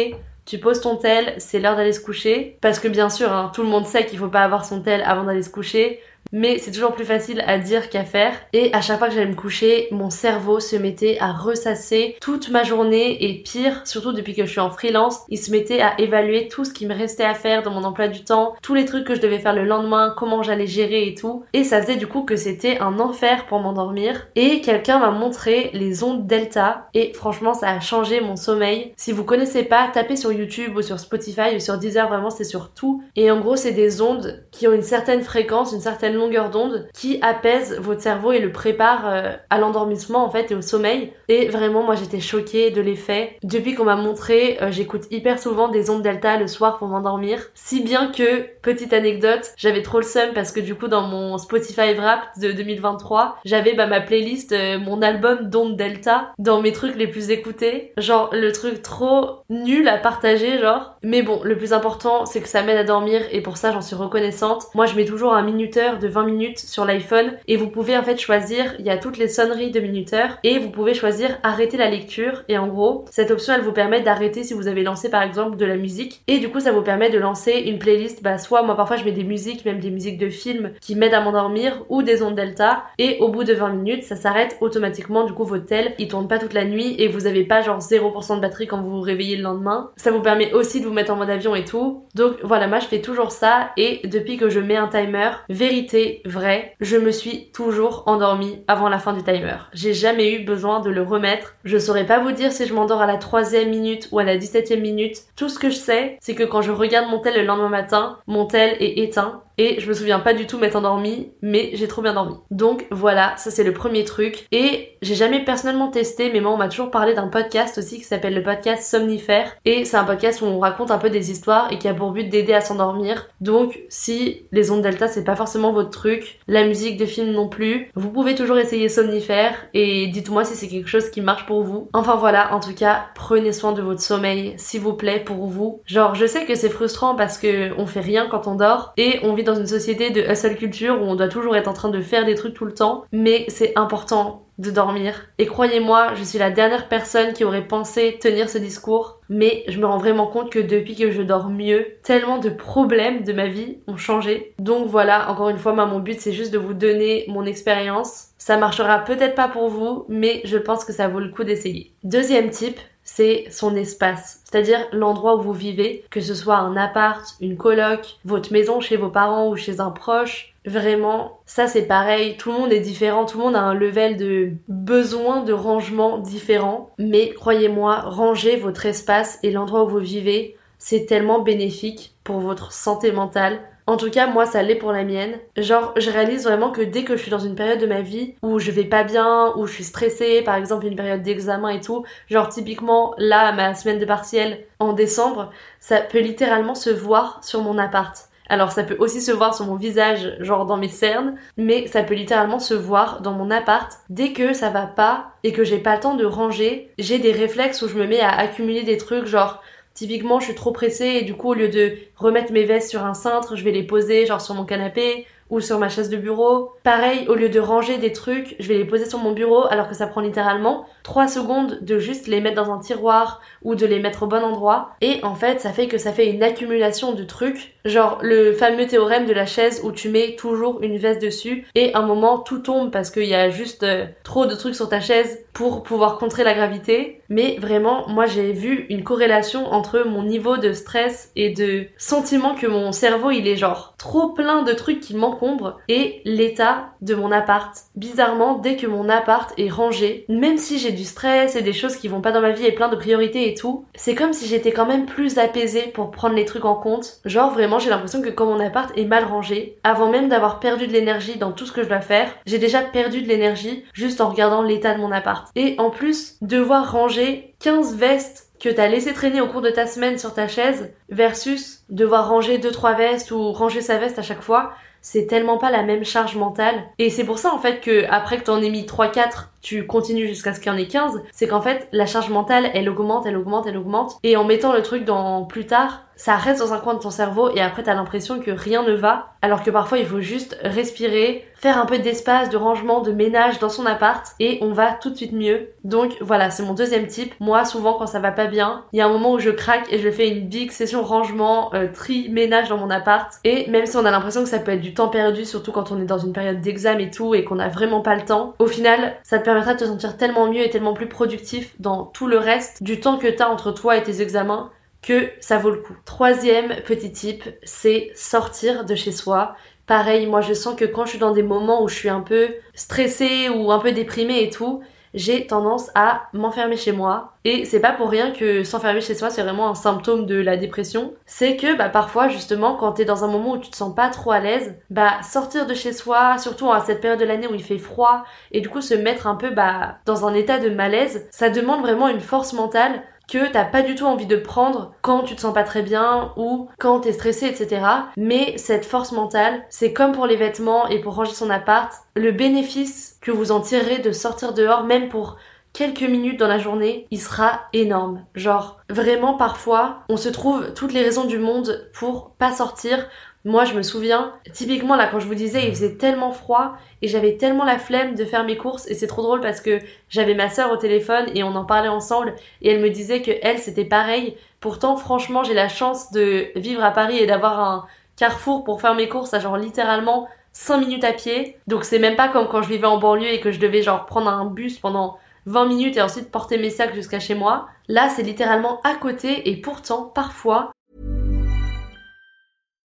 tu 0.46 0.58
poses 0.58 0.82
ton 0.82 0.98
tel, 0.98 1.36
c'est 1.38 1.60
l'heure 1.60 1.76
d'aller 1.76 1.94
se 1.94 2.00
coucher. 2.00 2.58
Parce 2.62 2.80
que 2.80 2.88
bien 2.88 3.10
sûr, 3.10 3.32
hein, 3.32 3.52
tout 3.54 3.62
le 3.62 3.70
monde 3.70 3.86
sait 3.86 4.06
qu'il 4.06 4.20
faut 4.20 4.28
pas 4.28 4.42
avoir 4.42 4.66
son 4.66 4.82
tel 4.82 5.02
avant 5.04 5.24
d'aller 5.24 5.44
se 5.44 5.50
coucher 5.50 6.02
mais 6.32 6.58
c'est 6.60 6.72
toujours 6.72 6.94
plus 6.94 7.06
facile 7.06 7.44
à 7.46 7.58
dire 7.58 7.90
qu'à 7.90 8.04
faire. 8.04 8.34
Et 8.54 8.74
à 8.74 8.82
chaque 8.82 9.00
fois 9.00 9.08
que 9.08 9.14
j'allais 9.14 9.28
me 9.28 9.36
coucher, 9.36 9.88
mon 9.92 10.10
cerveau 10.10 10.60
se 10.60 10.76
mettait 10.76 11.18
à 11.20 11.32
ressasser 11.32 12.16
toute 12.22 12.50
ma 12.50 12.64
journée 12.64 13.24
et 13.24 13.42
pire, 13.42 13.82
surtout 13.86 14.14
depuis 14.14 14.34
que 14.34 14.46
je 14.46 14.52
suis 14.52 14.60
en 14.60 14.70
freelance, 14.70 15.20
il 15.30 15.38
se 15.38 15.52
mettait 15.52 15.82
à 15.82 16.00
évaluer 16.00 16.48
tout 16.48 16.66
ce 16.66 16.74
qui 16.74 16.86
me 16.86 16.94
restait 16.94 17.24
à 17.24 17.34
faire 17.34 17.64
dans 17.64 17.72
mon 17.72 17.84
emploi 17.84 18.08
du 18.08 18.24
temps, 18.24 18.56
tous 18.62 18.74
les 18.74 18.86
trucs 18.86 19.06
que 19.06 19.16
je 19.16 19.22
devais 19.22 19.40
faire 19.40 19.54
le 19.54 19.66
lendemain, 19.66 20.14
comment 20.18 20.44
j'allais 20.44 20.68
gérer 20.68 21.08
et 21.08 21.16
tout. 21.16 21.44
Et 21.54 21.64
ça 21.64 21.82
faisait 21.82 21.96
du 21.96 22.08
coup 22.08 22.24
que 22.24 22.36
c'était 22.36 22.80
un 22.80 23.00
enfer 23.00 23.46
pour 23.48 23.60
m'endormir. 23.60 24.28
Et 24.36 24.62
quelqu'un 24.62 25.00
m'a 25.00 25.12
montré 25.12 25.70
les 25.74 26.04
ondes 26.04 26.28
delta 26.28 26.90
et 26.94 27.14
franchement 27.14 27.54
ça 27.54 27.70
a 27.70 27.80
changé 27.80 28.22
mon 28.22 28.36
sommeil. 28.36 28.94
Si 28.96 29.12
vous 29.12 29.24
connaissez 29.24 29.64
pas, 29.64 29.90
tapez 29.94 30.16
sur 30.16 30.32
YouTube 30.32 30.76
ou 30.76 30.82
sur 30.82 31.00
Spotify 31.00 31.56
ou 31.56 31.60
sur 31.60 31.78
Deezer, 31.78 32.08
vraiment 32.08 32.30
c'est 32.30 32.44
sur 32.44 32.72
tout. 32.74 33.04
Et 33.16 33.32
en 33.32 33.40
gros 33.40 33.56
c'est 33.56 33.72
des 33.72 34.02
ondes 34.02 34.46
qui 34.52 34.68
ont 34.68 34.74
une 34.74 34.82
certaine 34.82 35.22
fréquence, 35.22 35.74
une 35.74 35.82
certaine 35.82 36.21
longueur 36.22 36.50
d'onde 36.50 36.88
qui 36.94 37.20
apaise 37.22 37.78
votre 37.80 38.02
cerveau 38.02 38.32
et 38.32 38.40
le 38.40 38.52
prépare 38.52 39.08
euh, 39.08 39.34
à 39.50 39.58
l'endormissement 39.58 40.24
en 40.24 40.30
fait 40.30 40.52
et 40.52 40.56
au 40.56 40.62
sommeil. 40.62 41.14
Et 41.28 41.48
vraiment, 41.48 41.84
moi 41.84 41.96
j'étais 41.96 42.20
choquée 42.20 42.72
de 42.72 42.82
l'effet. 42.82 43.38
Depuis 43.44 43.76
qu'on 43.76 43.86
m'a 43.86 43.96
montré, 43.96 44.58
euh, 44.62 44.72
j'écoute 44.72 45.04
hyper 45.12 45.40
souvent 45.40 45.68
des 45.68 45.90
ondes 45.90 46.02
delta 46.02 46.38
le 46.38 46.48
soir 46.48 46.78
pour 46.78 46.88
m'endormir. 46.88 47.40
Si 47.54 47.82
bien 47.82 48.12
que, 48.12 48.46
petite 48.62 48.94
anecdote, 48.94 49.52
j'avais 49.58 49.82
trop 49.82 49.98
le 49.98 50.06
seum 50.06 50.30
parce 50.34 50.52
que 50.52 50.60
du 50.60 50.76
coup 50.76 50.88
dans 50.88 51.04
mon 51.04 51.38
Spotify 51.38 51.94
Wrapped 51.94 52.42
de 52.42 52.52
2023, 52.52 53.40
j'avais 53.46 53.74
bah, 53.74 53.88
ma 53.88 54.02
playlist, 54.02 54.52
euh, 54.52 54.80
mon 54.80 55.02
album 55.02 55.50
d'ondes 55.50 55.76
delta 55.76 56.32
dans 56.38 56.62
mes 56.62 56.72
trucs 56.72 56.96
les 56.96 57.08
plus 57.08 57.32
écoutés. 57.32 57.94
Genre 57.98 58.30
le 58.32 58.52
truc 58.52 58.82
trop 58.82 59.42
nul 59.50 59.88
à 59.88 59.98
partager 59.98 60.60
genre. 60.60 60.98
Mais 61.04 61.24
bon, 61.24 61.42
le 61.44 61.58
plus 61.58 61.74
important 61.74 62.26
c'est 62.26 62.42
que 62.42 62.48
ça 62.48 62.62
m'aide 62.62 62.78
à 62.78 62.84
dormir 62.84 63.22
et 63.32 63.42
pour 63.42 63.58
ça 63.58 63.72
j'en 63.72 63.82
suis 63.82 63.96
reconnaissante. 63.96 64.68
Moi 64.76 64.86
je 64.86 64.96
mets 64.96 65.06
toujours 65.06 65.34
un 65.34 65.42
minuteur 65.42 65.98
de 66.00 66.08
20 66.12 66.26
minutes 66.26 66.60
sur 66.60 66.86
l'iPhone 66.86 67.34
et 67.48 67.58
vous 67.58 67.70
pouvez 67.70 67.98
en 67.98 68.04
fait 68.04 68.20
choisir, 68.20 68.76
il 68.80 68.86
y 68.86 68.90
a 68.90 68.98
toutes 68.98 69.18
les 69.18 69.28
sonneries 69.28 69.72
de 69.72 69.80
minuteur 69.80 70.38
et 70.44 70.60
vous 70.60 70.70
pouvez 70.70 70.94
choisir 70.94 71.40
arrêter 71.44 71.78
la 71.78 71.90
lecture. 71.90 72.44
Et 72.50 72.58
en 72.58 72.68
gros 72.68 73.06
cette 73.10 73.32
option 73.32 73.54
elle 73.54 73.62
vous 73.62 73.72
permet 73.72 74.02
d'arrêter 74.02 74.44
si 74.44 74.54
vous 74.54 74.68
avez 74.68 74.84
lancé 74.84 75.10
par 75.10 75.24
exemple 75.24 75.58
de 75.58 75.66
la 75.66 75.78
musique. 75.78 76.22
Et 76.28 76.40
du 76.40 76.50
coup 76.50 76.60
ça 76.60 76.72
vous 76.72 76.82
permet 76.82 77.10
de 77.10 77.18
lancer 77.18 77.54
une 77.66 77.80
playlist. 77.80 78.22
Bah 78.22 78.38
soit 78.38 78.64
moi 78.64 78.76
parfois 78.76 78.98
je 78.98 79.06
mets 79.06 79.12
des 79.12 79.24
musiques 79.24 79.66
même 79.66 79.80
des 79.80 79.90
musiques 79.90 80.18
de 80.18 80.30
films 80.30 80.72
qui 80.82 80.96
m'aident 80.96 81.14
à 81.14 81.22
m'endormir 81.22 81.84
ou 81.90 82.04
des 82.04 82.22
ondes 82.22 82.36
delta. 82.36 82.84
Et 82.98 83.18
au 83.20 83.30
bout 83.30 83.44
de 83.44 83.54
20 83.54 83.70
minutes 83.70 84.04
ça 84.04 84.16
s'arrête 84.16 84.58
automatiquement. 84.62 85.24
Du 85.26 85.34
coup 85.34 85.46
votre 85.46 85.66
tel 85.66 85.94
il 85.98 86.08
tourne 86.08 86.28
pas 86.28 86.40
toute 86.40 86.54
la 86.54 86.66
nuit 86.66 86.96
et 87.00 87.08
vous 87.08 87.28
avez 87.28 87.44
pas 87.44 87.62
genre 87.62 87.80
0% 87.80 88.36
de 88.36 88.42
batterie 88.42 88.68
quand 88.68 88.82
vous 88.82 88.92
vous 88.92 89.02
réveillez 89.02 89.38
le 89.38 89.44
lendemain. 89.44 89.92
Ça 89.96 90.12
vous 90.12 90.22
permet 90.22 90.54
aussi 90.54 90.82
de 90.82 90.86
vous 90.86 90.94
mettre 90.94 91.14
en 91.14 91.16
mode 91.16 91.30
avion 91.30 91.56
et 91.56 91.66
tout. 91.66 92.06
Donc 92.16 92.36
voilà 92.44 92.68
moi 92.68 92.80
je 92.80 92.88
fais 92.88 93.02
toujours 93.02 93.32
ça. 93.32 93.72
Et 93.78 94.02
depuis 94.08 94.38
que 94.38 94.50
je 94.50 94.60
mets 94.60 94.76
un 94.76 94.88
timer 94.88 95.32
vérité 95.50 96.01
vrai 96.26 96.76
je 96.80 96.98
me 96.98 97.12
suis 97.12 97.52
toujours 97.52 98.04
endormie 98.06 98.64
avant 98.68 98.90
la 98.90 99.00
fin 99.00 99.14
du 99.14 99.24
timer. 99.24 99.58
J'ai 99.74 99.94
jamais 99.94 100.34
eu 100.34 100.44
besoin 100.44 100.80
de 100.80 100.90
le 100.90 101.02
remettre. 101.02 101.56
Je 101.64 101.78
saurais 101.78 102.06
pas 102.06 102.20
vous 102.20 102.32
dire 102.32 102.52
si 102.52 102.66
je 102.66 102.74
m'endors 102.74 103.02
à 103.02 103.08
la 103.08 103.18
troisième 103.18 103.70
minute 103.70 104.10
ou 104.12 104.20
à 104.20 104.24
la 104.24 104.38
17 104.38 104.72
e 104.72 104.76
minute. 104.76 105.18
Tout 105.36 105.50
ce 105.50 105.60
que 105.60 105.70
je 105.70 105.76
sais 105.76 106.18
c'est 106.22 106.36
que 106.36 106.44
quand 106.44 106.62
je 106.62 106.72
regarde 106.72 107.10
mon 107.10 107.20
tel 107.20 107.36
le 107.36 107.46
lendemain 107.46 107.70
matin 107.70 108.18
mon 108.28 108.46
tel 108.46 108.76
est 108.80 109.00
éteint 109.00 109.44
et 109.62 109.80
je 109.80 109.88
me 109.88 109.94
souviens 109.94 110.18
pas 110.18 110.34
du 110.34 110.48
tout 110.48 110.58
m'être 110.58 110.76
endormie, 110.76 111.34
mais 111.44 111.70
j'ai 111.74 111.88
trop 111.88 112.02
bien 112.02 112.16
dormi. 112.16 112.34
Donc 112.50 112.88
voilà, 112.90 113.38
ça 113.38 113.52
c'est 113.52 113.64
le 113.64 113.74
premier 113.74 114.06
truc. 114.06 114.48
Et 114.52 114.98
j'ai 115.04 115.14
jamais 115.14 115.46
personnellement 115.46 115.92
testé, 115.92 116.32
mais 116.34 116.40
moi 116.40 116.52
on 116.52 116.58
m'a 116.58 116.68
toujours 116.68 116.90
parlé 116.90 117.14
d'un 117.14 117.28
podcast 117.28 117.78
aussi 117.78 118.00
qui 118.00 118.04
s'appelle 118.04 118.34
le 118.34 118.42
podcast 118.42 118.82
Somnifère. 118.82 119.56
Et 119.66 119.86
c'est 119.86 119.98
un 119.98 120.04
podcast 120.04 120.42
où 120.42 120.46
on 120.46 120.58
raconte 120.58 120.90
un 120.90 120.98
peu 120.98 121.12
des 121.12 121.30
histoires 121.30 121.72
et 121.72 121.78
qui 121.78 121.88
a 121.88 121.94
pour 121.94 122.10
but 122.10 122.28
d'aider 122.28 122.54
à 122.54 122.62
s'endormir. 122.62 123.28
Donc 123.40 123.84
si 123.88 124.48
les 124.52 124.72
ondes 124.72 124.82
delta 124.82 125.08
c'est 125.08 125.24
pas 125.24 125.36
forcément 125.36 125.74
votre 125.74 125.92
truc, 125.92 126.40
la 126.48 126.64
musique 126.64 126.98
de 126.98 127.06
film 127.06 127.30
non 127.30 127.48
plus, 127.48 127.92
vous 127.94 128.10
pouvez 128.10 128.34
toujours 128.34 128.58
essayer 128.58 128.90
Somnifère 128.90 129.54
et 129.76 130.08
dites-moi 130.08 130.44
si 130.44 130.56
c'est 130.56 130.70
quelque 130.70 130.90
chose 130.90 131.12
qui 131.12 131.22
marche 131.22 131.46
pour 131.46 131.62
vous. 131.62 131.88
Enfin 131.94 132.16
voilà, 132.16 132.56
en 132.56 132.60
tout 132.60 132.74
cas, 132.74 133.10
prenez 133.14 133.54
soin 133.54 133.74
de 133.74 133.84
votre 133.84 134.02
sommeil, 134.02 134.56
s'il 134.58 134.82
vous 134.82 134.94
plaît, 134.94 135.20
pour 135.20 135.46
vous. 135.46 135.82
Genre, 135.86 136.16
je 136.16 136.26
sais 136.26 136.46
que 136.46 136.56
c'est 136.56 136.70
frustrant 136.70 137.14
parce 137.14 137.38
que 137.38 137.78
on 137.78 137.86
fait 137.86 138.00
rien 138.00 138.28
quand 138.28 138.48
on 138.48 138.56
dort 138.56 138.94
et 138.98 139.20
on 139.22 139.36
vit 139.36 139.44
dans 139.44 139.51
une 139.54 139.68
société 139.68 140.10
de 140.10 140.22
hustle 140.22 140.56
culture 140.56 141.02
où 141.02 141.06
on 141.06 141.16
doit 141.16 141.28
toujours 141.28 141.56
être 141.56 141.68
en 141.68 141.74
train 141.74 141.90
de 141.90 142.02
faire 142.02 142.26
des 142.26 142.36
trucs 142.36 142.54
tout 142.54 142.66
le 142.66 142.74
temps, 142.74 143.06
mais 143.12 143.46
c'est 143.48 143.74
important 143.76 144.46
de 144.58 144.70
dormir. 144.70 145.28
Et 145.40 145.48
croyez-moi, 145.48 146.14
je 146.16 146.24
suis 146.24 146.38
la 146.38 146.52
dernière 146.52 146.88
personne 146.88 147.34
qui 147.34 147.44
aurait 147.44 147.68
pensé 147.68 148.20
tenir 148.22 148.50
ce 148.50 148.60
discours, 148.60 149.20
mais 149.28 149.64
je 149.68 149.80
me 149.80 149.86
rends 149.86 149.98
vraiment 149.98 150.28
compte 150.28 150.52
que 150.52 150.60
depuis 150.60 150.96
que 150.96 151.12
je 151.12 151.22
dors 151.22 151.50
mieux, 151.50 151.88
tellement 152.04 152.38
de 152.38 152.50
problèmes 152.50 153.24
de 153.24 153.34
ma 153.34 153.48
vie 153.48 153.78
ont 153.88 153.98
changé. 153.98 154.54
Donc 154.60 154.88
voilà, 154.88 155.32
encore 155.32 155.50
une 155.50 155.58
fois, 155.58 155.74
moi 155.74 155.86
mon 155.86 156.00
but 156.00 156.20
c'est 156.20 156.32
juste 156.32 156.54
de 156.54 156.60
vous 156.60 156.76
donner 156.76 157.26
mon 157.28 157.46
expérience. 157.46 158.28
Ça 158.38 158.58
marchera 158.58 159.00
peut-être 159.00 159.36
pas 159.36 159.48
pour 159.48 159.70
vous, 159.70 160.06
mais 160.10 160.42
je 160.46 160.58
pense 160.58 160.86
que 160.86 160.94
ça 160.94 161.08
vaut 161.08 161.20
le 161.20 161.30
coup 161.30 161.44
d'essayer. 161.44 161.94
Deuxième 162.04 162.50
type, 162.50 162.80
c'est 163.14 163.44
son 163.50 163.76
espace, 163.76 164.42
c'est-à-dire 164.46 164.88
l'endroit 164.94 165.36
où 165.36 165.42
vous 165.42 165.54
vivez, 165.54 166.06
que 166.10 166.22
ce 166.22 166.34
soit 166.34 166.56
un 166.56 166.78
appart, 166.78 167.26
une 167.42 167.58
coloc, 167.58 168.18
votre 168.24 168.54
maison 168.54 168.80
chez 168.80 168.96
vos 168.96 169.10
parents 169.10 169.50
ou 169.50 169.58
chez 169.58 169.82
un 169.82 169.92
proche. 169.92 170.54
Vraiment, 170.66 171.40
ça 171.46 171.68
c'est 171.68 171.88
pareil, 171.88 172.38
tout 172.38 172.54
le 172.54 172.58
monde 172.58 172.72
est 172.72 172.80
différent, 172.80 173.26
tout 173.26 173.38
le 173.38 173.44
monde 173.44 173.58
a 173.58 173.62
un 173.62 173.74
level 173.74 174.16
de 174.16 174.52
besoin 174.70 175.44
de 175.44 175.52
rangement 175.52 176.20
différent, 176.20 176.92
mais 176.98 177.34
croyez-moi, 177.34 178.00
ranger 178.00 178.56
votre 178.56 178.86
espace 178.86 179.40
et 179.44 179.52
l'endroit 179.52 179.84
où 179.84 179.90
vous 179.90 179.98
vivez, 179.98 180.56
c'est 180.78 181.06
tellement 181.06 181.42
bénéfique 181.42 182.16
pour 182.24 182.40
votre 182.40 182.72
santé 182.72 183.12
mentale, 183.12 183.60
en 183.92 183.98
tout 183.98 184.10
cas, 184.10 184.28
moi, 184.28 184.46
ça 184.46 184.64
l'est 184.64 184.76
pour 184.76 184.94
la 184.94 185.04
mienne. 185.04 185.38
Genre, 185.58 185.94
je 185.98 186.10
réalise 186.10 186.46
vraiment 186.46 186.72
que 186.72 186.82
dès 186.82 187.04
que 187.04 187.18
je 187.18 187.22
suis 187.22 187.32
dans 187.32 187.40
une 187.40 187.56
période 187.56 187.80
de 187.80 187.86
ma 187.86 188.00
vie 188.00 188.36
où 188.42 188.58
je 188.58 188.72
vais 188.72 188.86
pas 188.86 189.04
bien, 189.04 189.54
où 189.58 189.68
je 189.68 189.74
suis 189.74 189.84
stressée, 189.84 190.42
par 190.44 190.56
exemple 190.56 190.86
une 190.86 190.96
période 190.96 191.22
d'examen 191.22 191.68
et 191.68 191.82
tout, 191.82 192.06
genre 192.30 192.48
typiquement 192.48 193.14
là, 193.18 193.52
ma 193.52 193.76
semaine 193.76 194.00
de 194.00 194.06
partiel 194.06 194.64
en 194.80 194.94
décembre, 194.94 195.52
ça 195.82 195.98
peut 195.98 196.20
littéralement 196.20 196.74
se 196.74 196.90
voir 196.90 197.44
sur 197.44 197.62
mon 197.64 197.78
appart. 197.78 198.16
Alors 198.48 198.72
ça 198.72 198.84
peut 198.84 198.96
aussi 198.98 199.22
se 199.22 199.32
voir 199.34 199.54
sur 199.56 199.66
mon 199.66 199.76
visage, 199.76 200.38
genre 200.40 200.66
dans 200.66 200.78
mes 200.78 200.88
cernes, 200.88 201.36
mais 201.58 201.88
ça 201.88 202.04
peut 202.04 202.14
littéralement 202.14 202.60
se 202.60 202.74
voir 202.74 203.22
dans 203.22 203.34
mon 203.34 203.52
appart. 203.52 203.92
Dès 204.10 204.32
que 204.32 204.54
ça 204.54 204.70
va 204.70 204.86
pas 204.88 205.32
et 205.44 205.52
que 205.52 205.66
j'ai 205.66 205.80
pas 205.80 205.96
le 205.96 206.02
temps 206.02 206.16
de 206.16 206.26
ranger, 206.26 206.92
j'ai 206.98 207.20
des 207.20 207.32
réflexes 207.34 207.82
où 207.82 207.90
je 207.90 207.98
me 207.98 208.08
mets 208.08 208.22
à 208.22 208.32
accumuler 208.32 208.84
des 208.84 208.98
trucs, 208.98 209.26
genre 209.26 209.62
Typiquement, 209.94 210.40
je 210.40 210.46
suis 210.46 210.56
trop 210.56 210.72
pressée 210.72 211.20
et 211.20 211.22
du 211.24 211.34
coup, 211.36 211.50
au 211.50 211.54
lieu 211.54 211.68
de 211.68 211.94
remettre 212.16 212.52
mes 212.52 212.64
vestes 212.64 212.90
sur 212.90 213.04
un 213.04 213.14
cintre, 213.14 213.56
je 213.56 213.64
vais 213.64 213.72
les 213.72 213.84
poser 213.84 214.26
genre 214.26 214.42
sur 214.42 214.56
mon 214.56 214.66
canapé 214.66 215.26
ou 215.52 215.60
sur 215.60 215.78
ma 215.78 215.90
chaise 215.90 216.10
de 216.10 216.16
bureau. 216.16 216.72
Pareil, 216.84 217.28
au 217.28 217.36
lieu 217.36 217.50
de 217.50 217.60
ranger 217.60 217.98
des 217.98 218.14
trucs, 218.14 218.56
je 218.60 218.68
vais 218.70 218.78
les 218.78 218.86
poser 218.86 219.08
sur 219.08 219.20
mon 219.20 219.34
bureau 219.34 219.66
alors 219.70 219.90
que 219.90 219.94
ça 219.94 220.08
prend 220.08 220.22
littéralement 220.22 220.86
3 221.04 221.28
secondes 221.28 221.80
de 221.82 222.00
juste 222.00 222.28
les 222.28 222.40
mettre 222.40 222.56
dans 222.56 222.72
un 222.72 222.80
tiroir 222.80 223.42
ou 223.62 223.76
de 223.76 223.86
les 223.86 224.00
mettre 224.00 224.24
au 224.24 224.28
bon 224.28 224.42
endroit. 224.44 224.92
Et 225.02 225.20
en 225.24 225.36
fait, 225.36 225.60
ça 225.60 225.74
fait 225.74 225.88
que 225.88 225.98
ça 225.98 226.14
fait 226.14 226.32
une 226.32 226.42
accumulation 226.42 227.12
de 227.12 227.24
trucs. 227.26 227.76
Genre 227.86 228.20
le 228.22 228.54
fameux 228.54 228.86
théorème 228.86 229.26
de 229.26 229.34
la 229.34 229.46
chaise 229.46 229.82
où 229.84 229.92
tu 229.92 230.10
mets 230.10 230.36
toujours 230.36 230.82
une 230.82 230.98
veste 230.98 231.22
dessus 231.22 231.66
et 231.76 231.94
un 231.96 232.04
moment 232.04 232.40
tout 232.40 232.60
tombe 232.60 232.92
parce 232.92 233.10
qu'il 233.10 233.26
y 233.26 233.36
a 233.36 233.50
juste 233.50 233.84
euh, 233.84 234.06
trop 234.24 234.46
de 234.46 234.56
trucs 234.56 234.76
sur 234.76 234.90
ta 234.90 235.00
chaise 235.00 235.40
pour 235.54 235.84
pouvoir 235.84 236.18
contrer 236.18 236.44
la 236.44 236.54
gravité. 236.54 237.22
Mais 237.30 237.58
vraiment, 237.60 238.08
moi 238.08 238.26
j'ai 238.26 238.52
vu 238.52 238.86
une 238.90 239.04
corrélation 239.04 239.72
entre 239.72 240.04
mon 240.06 240.24
niveau 240.24 240.58
de 240.58 240.74
stress 240.74 241.32
et 241.36 241.50
de 241.50 241.86
sentiment 241.98 242.56
que 242.56 242.68
mon 242.68 242.92
cerveau 242.92 243.32
il 243.32 243.48
est 243.48 243.56
genre 243.56 243.96
trop 243.98 244.30
plein 244.30 244.64
de 244.64 244.74
trucs 244.74 245.00
qui 245.00 245.16
m'encombrent 245.16 245.78
et 245.88 246.22
l'état 246.26 246.90
de 247.02 247.16
mon 247.16 247.32
appart. 247.32 247.74
Bizarrement, 247.96 248.58
dès 248.58 248.76
que 248.76 248.88
mon 248.88 249.10
appart 249.10 249.54
est 249.58 249.70
rangé, 249.70 250.26
même 250.30 250.58
si 250.58 250.78
j'ai 250.78 250.92
du 250.92 251.04
stress 251.04 251.56
et 251.56 251.62
des 251.62 251.74
choses 251.74 251.96
qui 251.96 252.08
vont 252.08 252.22
pas 252.22 252.32
dans 252.32 252.42
ma 252.42 252.52
vie 252.52 252.66
et 252.66 252.72
plein 252.72 252.90
de 252.90 252.96
priorités 252.96 253.50
et 253.50 253.54
tout, 253.54 253.86
c'est 253.96 254.16
comme 254.16 254.34
si 254.34 254.48
j'étais 254.48 254.72
quand 254.72 254.86
même 254.86 255.06
plus 255.06 255.38
apaisée 255.38 255.88
pour 255.94 256.12
prendre 256.12 256.36
les 256.36 256.46
trucs 256.46 256.66
en 256.66 256.76
compte. 256.76 257.20
Genre 257.26 257.52
vraiment, 257.52 257.71
j'ai 257.80 257.90
l'impression 257.90 258.22
que 258.22 258.30
quand 258.30 258.46
mon 258.46 258.60
appart 258.60 258.92
est 258.98 259.06
mal 259.06 259.26
rangé, 259.26 259.78
avant 259.84 260.10
même 260.10 260.30
d'avoir 260.30 260.60
perdu 260.60 260.88
de 260.88 260.94
l'énergie 260.94 261.38
dans 261.38 261.52
tout 261.52 261.66
ce 261.66 261.72
que 261.72 261.84
je 261.84 261.90
dois 261.90 262.02
faire, 262.02 262.30
j'ai 262.46 262.60
déjà 262.60 262.82
perdu 262.82 263.22
de 263.22 263.28
l'énergie 263.28 263.84
juste 263.94 264.22
en 264.22 264.30
regardant 264.30 264.62
l'état 264.62 264.94
de 264.94 265.00
mon 265.00 265.12
appart. 265.12 265.50
Et 265.56 265.76
en 265.78 265.90
plus, 265.90 266.38
devoir 266.42 266.92
ranger 266.92 267.56
15 267.60 267.96
vestes 267.96 268.50
que 268.60 268.70
t'as 268.70 268.88
laissé 268.88 269.14
traîner 269.14 269.42
au 269.42 269.48
cours 269.48 269.62
de 269.62 269.72
ta 269.72 269.88
semaine 269.88 270.20
sur 270.20 270.34
ta 270.34 270.48
chaise 270.48 270.94
versus 271.10 271.84
devoir 271.90 272.30
ranger 272.30 272.60
2-3 272.60 272.96
vestes 272.96 273.32
ou 273.32 273.52
ranger 273.52 273.82
sa 273.82 273.98
veste 273.98 274.20
à 274.20 274.24
chaque 274.24 274.42
fois, 274.42 274.74
c'est 275.02 275.26
tellement 275.26 275.58
pas 275.58 275.72
la 275.72 275.82
même 275.82 276.06
charge 276.06 276.36
mentale. 276.36 276.84
Et 277.00 277.10
c'est 277.10 277.24
pour 277.24 277.40
ça 277.40 277.54
en 277.54 277.60
fait 277.60 277.82
que 277.82 278.06
après 278.10 278.38
que 278.38 278.44
t'en 278.44 278.62
aies 278.62 278.70
mis 278.70 278.84
3-4 278.84 279.48
tu 279.62 279.86
continues 279.86 280.28
jusqu'à 280.28 280.54
ce 280.54 280.60
qu'il 280.60 280.72
y 280.72 280.76
en 280.76 280.78
ait 280.78 280.88
15, 280.88 281.22
c'est 281.32 281.48
qu'en 281.48 281.62
fait, 281.62 281.88
la 281.92 282.06
charge 282.06 282.30
mentale, 282.30 282.70
elle 282.74 282.90
augmente, 282.90 283.26
elle 283.26 283.38
augmente, 283.38 283.68
elle 283.68 283.78
augmente. 283.78 284.18
Et 284.24 284.38
en 284.38 284.44
mettant 284.44 284.74
le 284.74 284.82
truc 284.82 285.06
dans 285.06 285.46
plus 285.46 285.66
tard, 285.66 286.04
ça 286.22 286.36
reste 286.36 286.60
dans 286.60 286.72
un 286.72 286.78
coin 286.78 286.94
de 286.94 287.00
ton 287.00 287.10
cerveau 287.10 287.50
et 287.56 287.62
après 287.62 287.82
t'as 287.82 287.96
l'impression 287.96 288.40
que 288.40 288.52
rien 288.52 288.84
ne 288.84 288.94
va. 288.94 289.30
Alors 289.42 289.64
que 289.64 289.72
parfois 289.72 289.98
il 289.98 290.06
faut 290.06 290.22
juste 290.22 290.56
respirer, 290.62 291.48
faire 291.56 291.80
un 291.80 291.88
peu 291.88 291.98
d'espace, 291.98 292.52
de 292.52 292.58
rangement, 292.58 293.02
de 293.02 293.12
ménage 293.12 293.58
dans 293.58 293.70
son 293.70 293.88
appart 293.88 294.24
et 294.40 294.60
on 294.62 294.72
va 294.72 294.92
tout 294.92 295.10
de 295.10 295.16
suite 295.16 295.34
mieux. 295.34 295.70
Donc 295.84 296.16
voilà, 296.22 296.52
c'est 296.52 296.62
mon 296.62 296.76
deuxième 296.76 297.08
type. 297.08 297.34
Moi, 297.40 297.66
souvent 297.66 297.94
quand 297.94 298.06
ça 298.06 298.20
va 298.20 298.32
pas 298.32 298.46
bien, 298.46 298.84
il 298.94 299.00
y 299.00 299.02
a 299.02 299.08
un 299.08 299.12
moment 299.12 299.32
où 299.32 299.40
je 299.40 299.50
craque 299.50 299.92
et 299.92 299.98
je 299.98 300.12
fais 300.12 300.30
une 300.30 300.48
big 300.48 300.70
session 300.70 301.02
rangement, 301.02 301.74
euh, 301.74 301.88
tri, 301.92 302.30
ménage 302.30 302.70
dans 302.70 302.78
mon 302.78 302.92
appart. 302.92 303.34
Et 303.44 303.68
même 303.72 303.88
si 303.88 303.98
on 303.98 304.06
a 304.06 304.12
l'impression 304.12 304.44
que 304.44 304.50
ça 304.50 304.60
peut 304.60 304.74
être 304.74 304.82
du 304.82 304.94
temps 304.94 305.10
perdu, 305.10 305.46
surtout 305.46 305.72
quand 305.72 305.92
on 305.92 306.00
est 306.00 306.06
dans 306.06 306.20
une 306.20 306.34
période 306.34 306.62
d'examen 306.62 307.00
et 307.00 307.10
tout 307.10 307.34
et 307.34 307.44
qu'on 307.44 307.58
a 307.58 307.68
vraiment 307.68 308.02
pas 308.02 308.14
le 308.14 308.26
temps, 308.26 308.54
au 308.60 308.68
final, 308.68 309.16
ça 309.24 309.40
te 309.40 309.50
permettra 309.52 309.74
de 309.74 309.80
te 309.80 309.86
sentir 309.86 310.16
tellement 310.16 310.50
mieux 310.50 310.62
et 310.62 310.70
tellement 310.70 310.94
plus 310.94 311.10
productif 311.10 311.76
dans 311.80 312.06
tout 312.06 312.28
le 312.28 312.38
reste 312.38 312.82
du 312.82 313.00
temps 313.00 313.18
que 313.18 313.28
t'as 313.28 313.50
entre 313.50 313.72
toi 313.72 313.98
et 313.98 314.04
tes 314.04 314.22
examens 314.22 314.72
que 315.02 315.30
ça 315.40 315.58
vaut 315.58 315.72
le 315.72 315.78
coup. 315.78 315.96
Troisième 316.06 316.76
petit 316.86 317.12
tip, 317.12 317.44
c'est 317.64 318.12
sortir 318.16 318.86
de 318.86 318.96
chez 318.96 319.12
soi. 319.12 319.56
Pareil, 319.88 320.26
moi 320.28 320.42
je 320.42 320.54
sens 320.54 320.76
que 320.76 320.86
quand 320.86 321.06
je 321.06 321.12
suis 321.12 321.20
dans 321.20 321.32
des 321.32 321.44
moments 321.44 321.84
où 321.84 321.90
je 321.90 321.96
suis 321.96 322.10
un 322.10 322.22
peu 322.22 322.50
stressée 322.76 323.50
ou 323.50 323.72
un 323.72 323.80
peu 323.80 323.92
déprimée 323.92 324.44
et 324.44 324.50
tout, 324.50 324.84
j'ai 325.14 325.48
tendance 325.48 325.90
à 325.96 326.24
m'enfermer 326.34 326.78
chez 326.78 326.92
moi. 326.92 327.34
Et 327.44 327.66
c'est 327.66 327.80
pas 327.80 327.92
pour 327.92 328.10
rien 328.10 328.32
que 328.32 328.64
s'enfermer 328.64 329.02
chez 329.02 329.16
soi, 329.16 329.30
c'est 329.30 329.42
vraiment 329.42 329.70
un 329.70 329.76
symptôme 329.76 330.26
de 330.26 330.36
la 330.36 330.58
dépression. 330.58 331.14
C'est 331.26 331.58
que 331.58 331.76
bah, 331.76 331.90
parfois, 331.90 332.28
justement, 332.28 332.76
quand 332.76 332.94
t'es 332.94 333.06
dans 333.06 333.24
un 333.24 333.28
moment 333.28 333.54
où 333.54 333.58
tu 333.58 333.70
te 333.70 333.76
sens 333.76 333.96
pas 333.96 334.10
trop 334.10 334.32
à 334.32 334.40
l'aise, 334.40 334.76
bah 334.90 335.22
sortir 335.24 335.66
de 335.66 335.74
chez 335.74 335.94
soi, 335.94 336.38
surtout 336.38 336.72
à 336.72 336.82
cette 336.82 337.02
période 337.02 337.20
de 337.20 337.26
l'année 337.26 337.48
où 337.48 337.56
il 337.56 337.64
fait 337.64 337.78
froid, 337.78 338.24
et 338.52 338.62
du 338.62 338.70
coup 338.70 338.82
se 338.82 338.94
mettre 338.94 339.28
un 339.28 339.36
peu 339.36 339.50
bah, 339.50 339.98
dans 340.06 340.26
un 340.28 340.34
état 340.34 340.60
de 340.60 340.70
malaise, 340.70 341.28
ça 341.32 341.50
demande 341.50 341.82
vraiment 341.82 342.08
une 342.08 342.22
force 342.22 342.54
mentale 342.54 343.02
que 343.32 343.50
t'as 343.50 343.64
pas 343.64 343.82
du 343.82 343.96
tout 343.96 344.06
envie 344.06 344.26
de 344.26 344.36
prendre 344.36 344.94
quand 345.02 345.24
tu 345.24 345.36
te 345.36 345.42
sens 345.42 345.54
pas 345.54 345.64
très 345.64 345.84
bien 345.84 346.34
ou 346.36 346.68
quand 346.80 347.00
t'es 347.00 347.14
stressé, 347.14 347.48
etc. 347.48 347.82
Mais 348.18 348.58
cette 348.58 348.86
force 348.86 349.14
mentale, 349.14 349.64
c'est 349.70 349.94
comme 349.94 350.12
pour 350.12 350.26
les 350.26 350.36
vêtements 350.36 350.88
et 350.90 351.00
pour 351.00 351.16
ranger 351.16 351.34
son 351.34 351.50
appart, 351.50 351.94
le 352.18 352.34
bénéfice 352.34 353.18
que 353.22 353.32
vous 353.32 353.54
en 353.54 353.62
tirerez 353.62 354.00
de 354.00 354.12
sortir 354.12 354.54
dehors, 354.54 354.84
même 354.84 355.08
pour 355.08 355.38
quelques 355.72 356.02
minutes 356.02 356.40
dans 356.40 356.50
la 356.50 356.60
journée, 356.60 357.08
il 357.10 357.22
sera 357.22 357.62
énorme. 357.72 358.26
Genre, 358.36 358.82
vraiment 358.90 359.36
parfois, 359.36 360.00
on 360.10 360.18
se 360.18 360.28
trouve 360.28 360.74
toutes 360.74 360.92
les 360.92 361.02
raisons 361.02 361.24
du 361.24 361.40
monde 361.40 361.90
pour 361.94 362.32
pas 362.32 362.52
sortir, 362.52 363.08
moi, 363.44 363.66
je 363.66 363.74
me 363.74 363.82
souviens, 363.82 364.34
typiquement 364.54 364.96
là, 364.96 365.08
quand 365.08 365.20
je 365.20 365.26
vous 365.26 365.36
disais, 365.36 365.66
il 365.66 365.72
faisait 365.72 365.96
tellement 365.96 366.32
froid 366.32 366.74
et 367.02 367.08
j'avais 367.08 367.38
tellement 367.38 367.64
la 367.64 367.80
flemme 367.80 368.14
de 368.14 368.24
faire 368.24 368.44
mes 368.44 368.58
courses 368.58 368.88
et 368.88 368.94
c'est 368.94 369.08
trop 369.08 369.24
drôle 369.24 369.42
parce 369.42 369.62
que 369.62 369.80
j'avais 370.10 370.36
ma 370.36 370.50
sœur 370.50 370.72
au 370.72 370.78
téléphone 370.78 371.26
et 371.34 371.44
on 371.44 371.56
en 371.56 371.66
parlait 371.66 371.90
ensemble 371.90 372.36
et 372.62 372.70
elle 372.70 372.82
me 372.82 372.90
disait 372.90 373.24
que 373.24 373.32
elle, 373.42 373.58
c'était 373.58 373.86
pareil. 373.86 374.38
Pourtant, 374.60 374.96
franchement, 374.96 375.44
j'ai 375.44 375.56
la 375.56 375.70
chance 375.70 376.12
de 376.12 376.48
vivre 376.56 376.84
à 376.84 376.92
Paris 376.92 377.18
et 377.18 377.26
d'avoir 377.26 377.60
un 377.60 377.88
carrefour 378.16 378.64
pour 378.64 378.80
faire 378.80 378.94
mes 378.94 379.10
courses 379.10 379.34
à 379.34 379.40
genre 379.40 379.58
littéralement 379.58 380.28
5 380.54 380.78
minutes 380.78 381.04
à 381.04 381.14
pied. 381.14 381.58
Donc 381.66 381.84
c'est 381.84 381.98
même 381.98 382.16
pas 382.16 382.28
comme 382.28 382.48
quand 382.48 382.62
je 382.62 382.70
vivais 382.70 382.86
en 382.86 383.00
banlieue 383.00 383.34
et 383.34 383.40
que 383.40 383.52
je 383.52 383.60
devais 383.60 383.82
genre 383.82 384.06
prendre 384.06 384.30
un 384.30 384.46
bus 384.46 384.78
pendant 384.78 385.18
20 385.48 385.66
minutes 385.66 385.98
et 385.98 386.02
ensuite 386.02 386.30
porter 386.30 386.60
mes 386.60 386.70
sacs 386.70 386.94
jusqu'à 386.94 387.20
chez 387.20 387.34
moi. 387.34 387.68
Là, 387.88 388.10
c'est 388.10 388.22
littéralement 388.22 388.80
à 388.84 388.94
côté 388.94 389.50
et 389.50 389.60
pourtant, 389.60 390.04
parfois, 390.04 390.72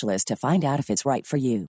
to 0.00 0.36
find 0.36 0.64
out 0.64 0.78
if 0.78 0.90
it's 0.90 1.04
right 1.04 1.26
for 1.26 1.38
you. 1.38 1.66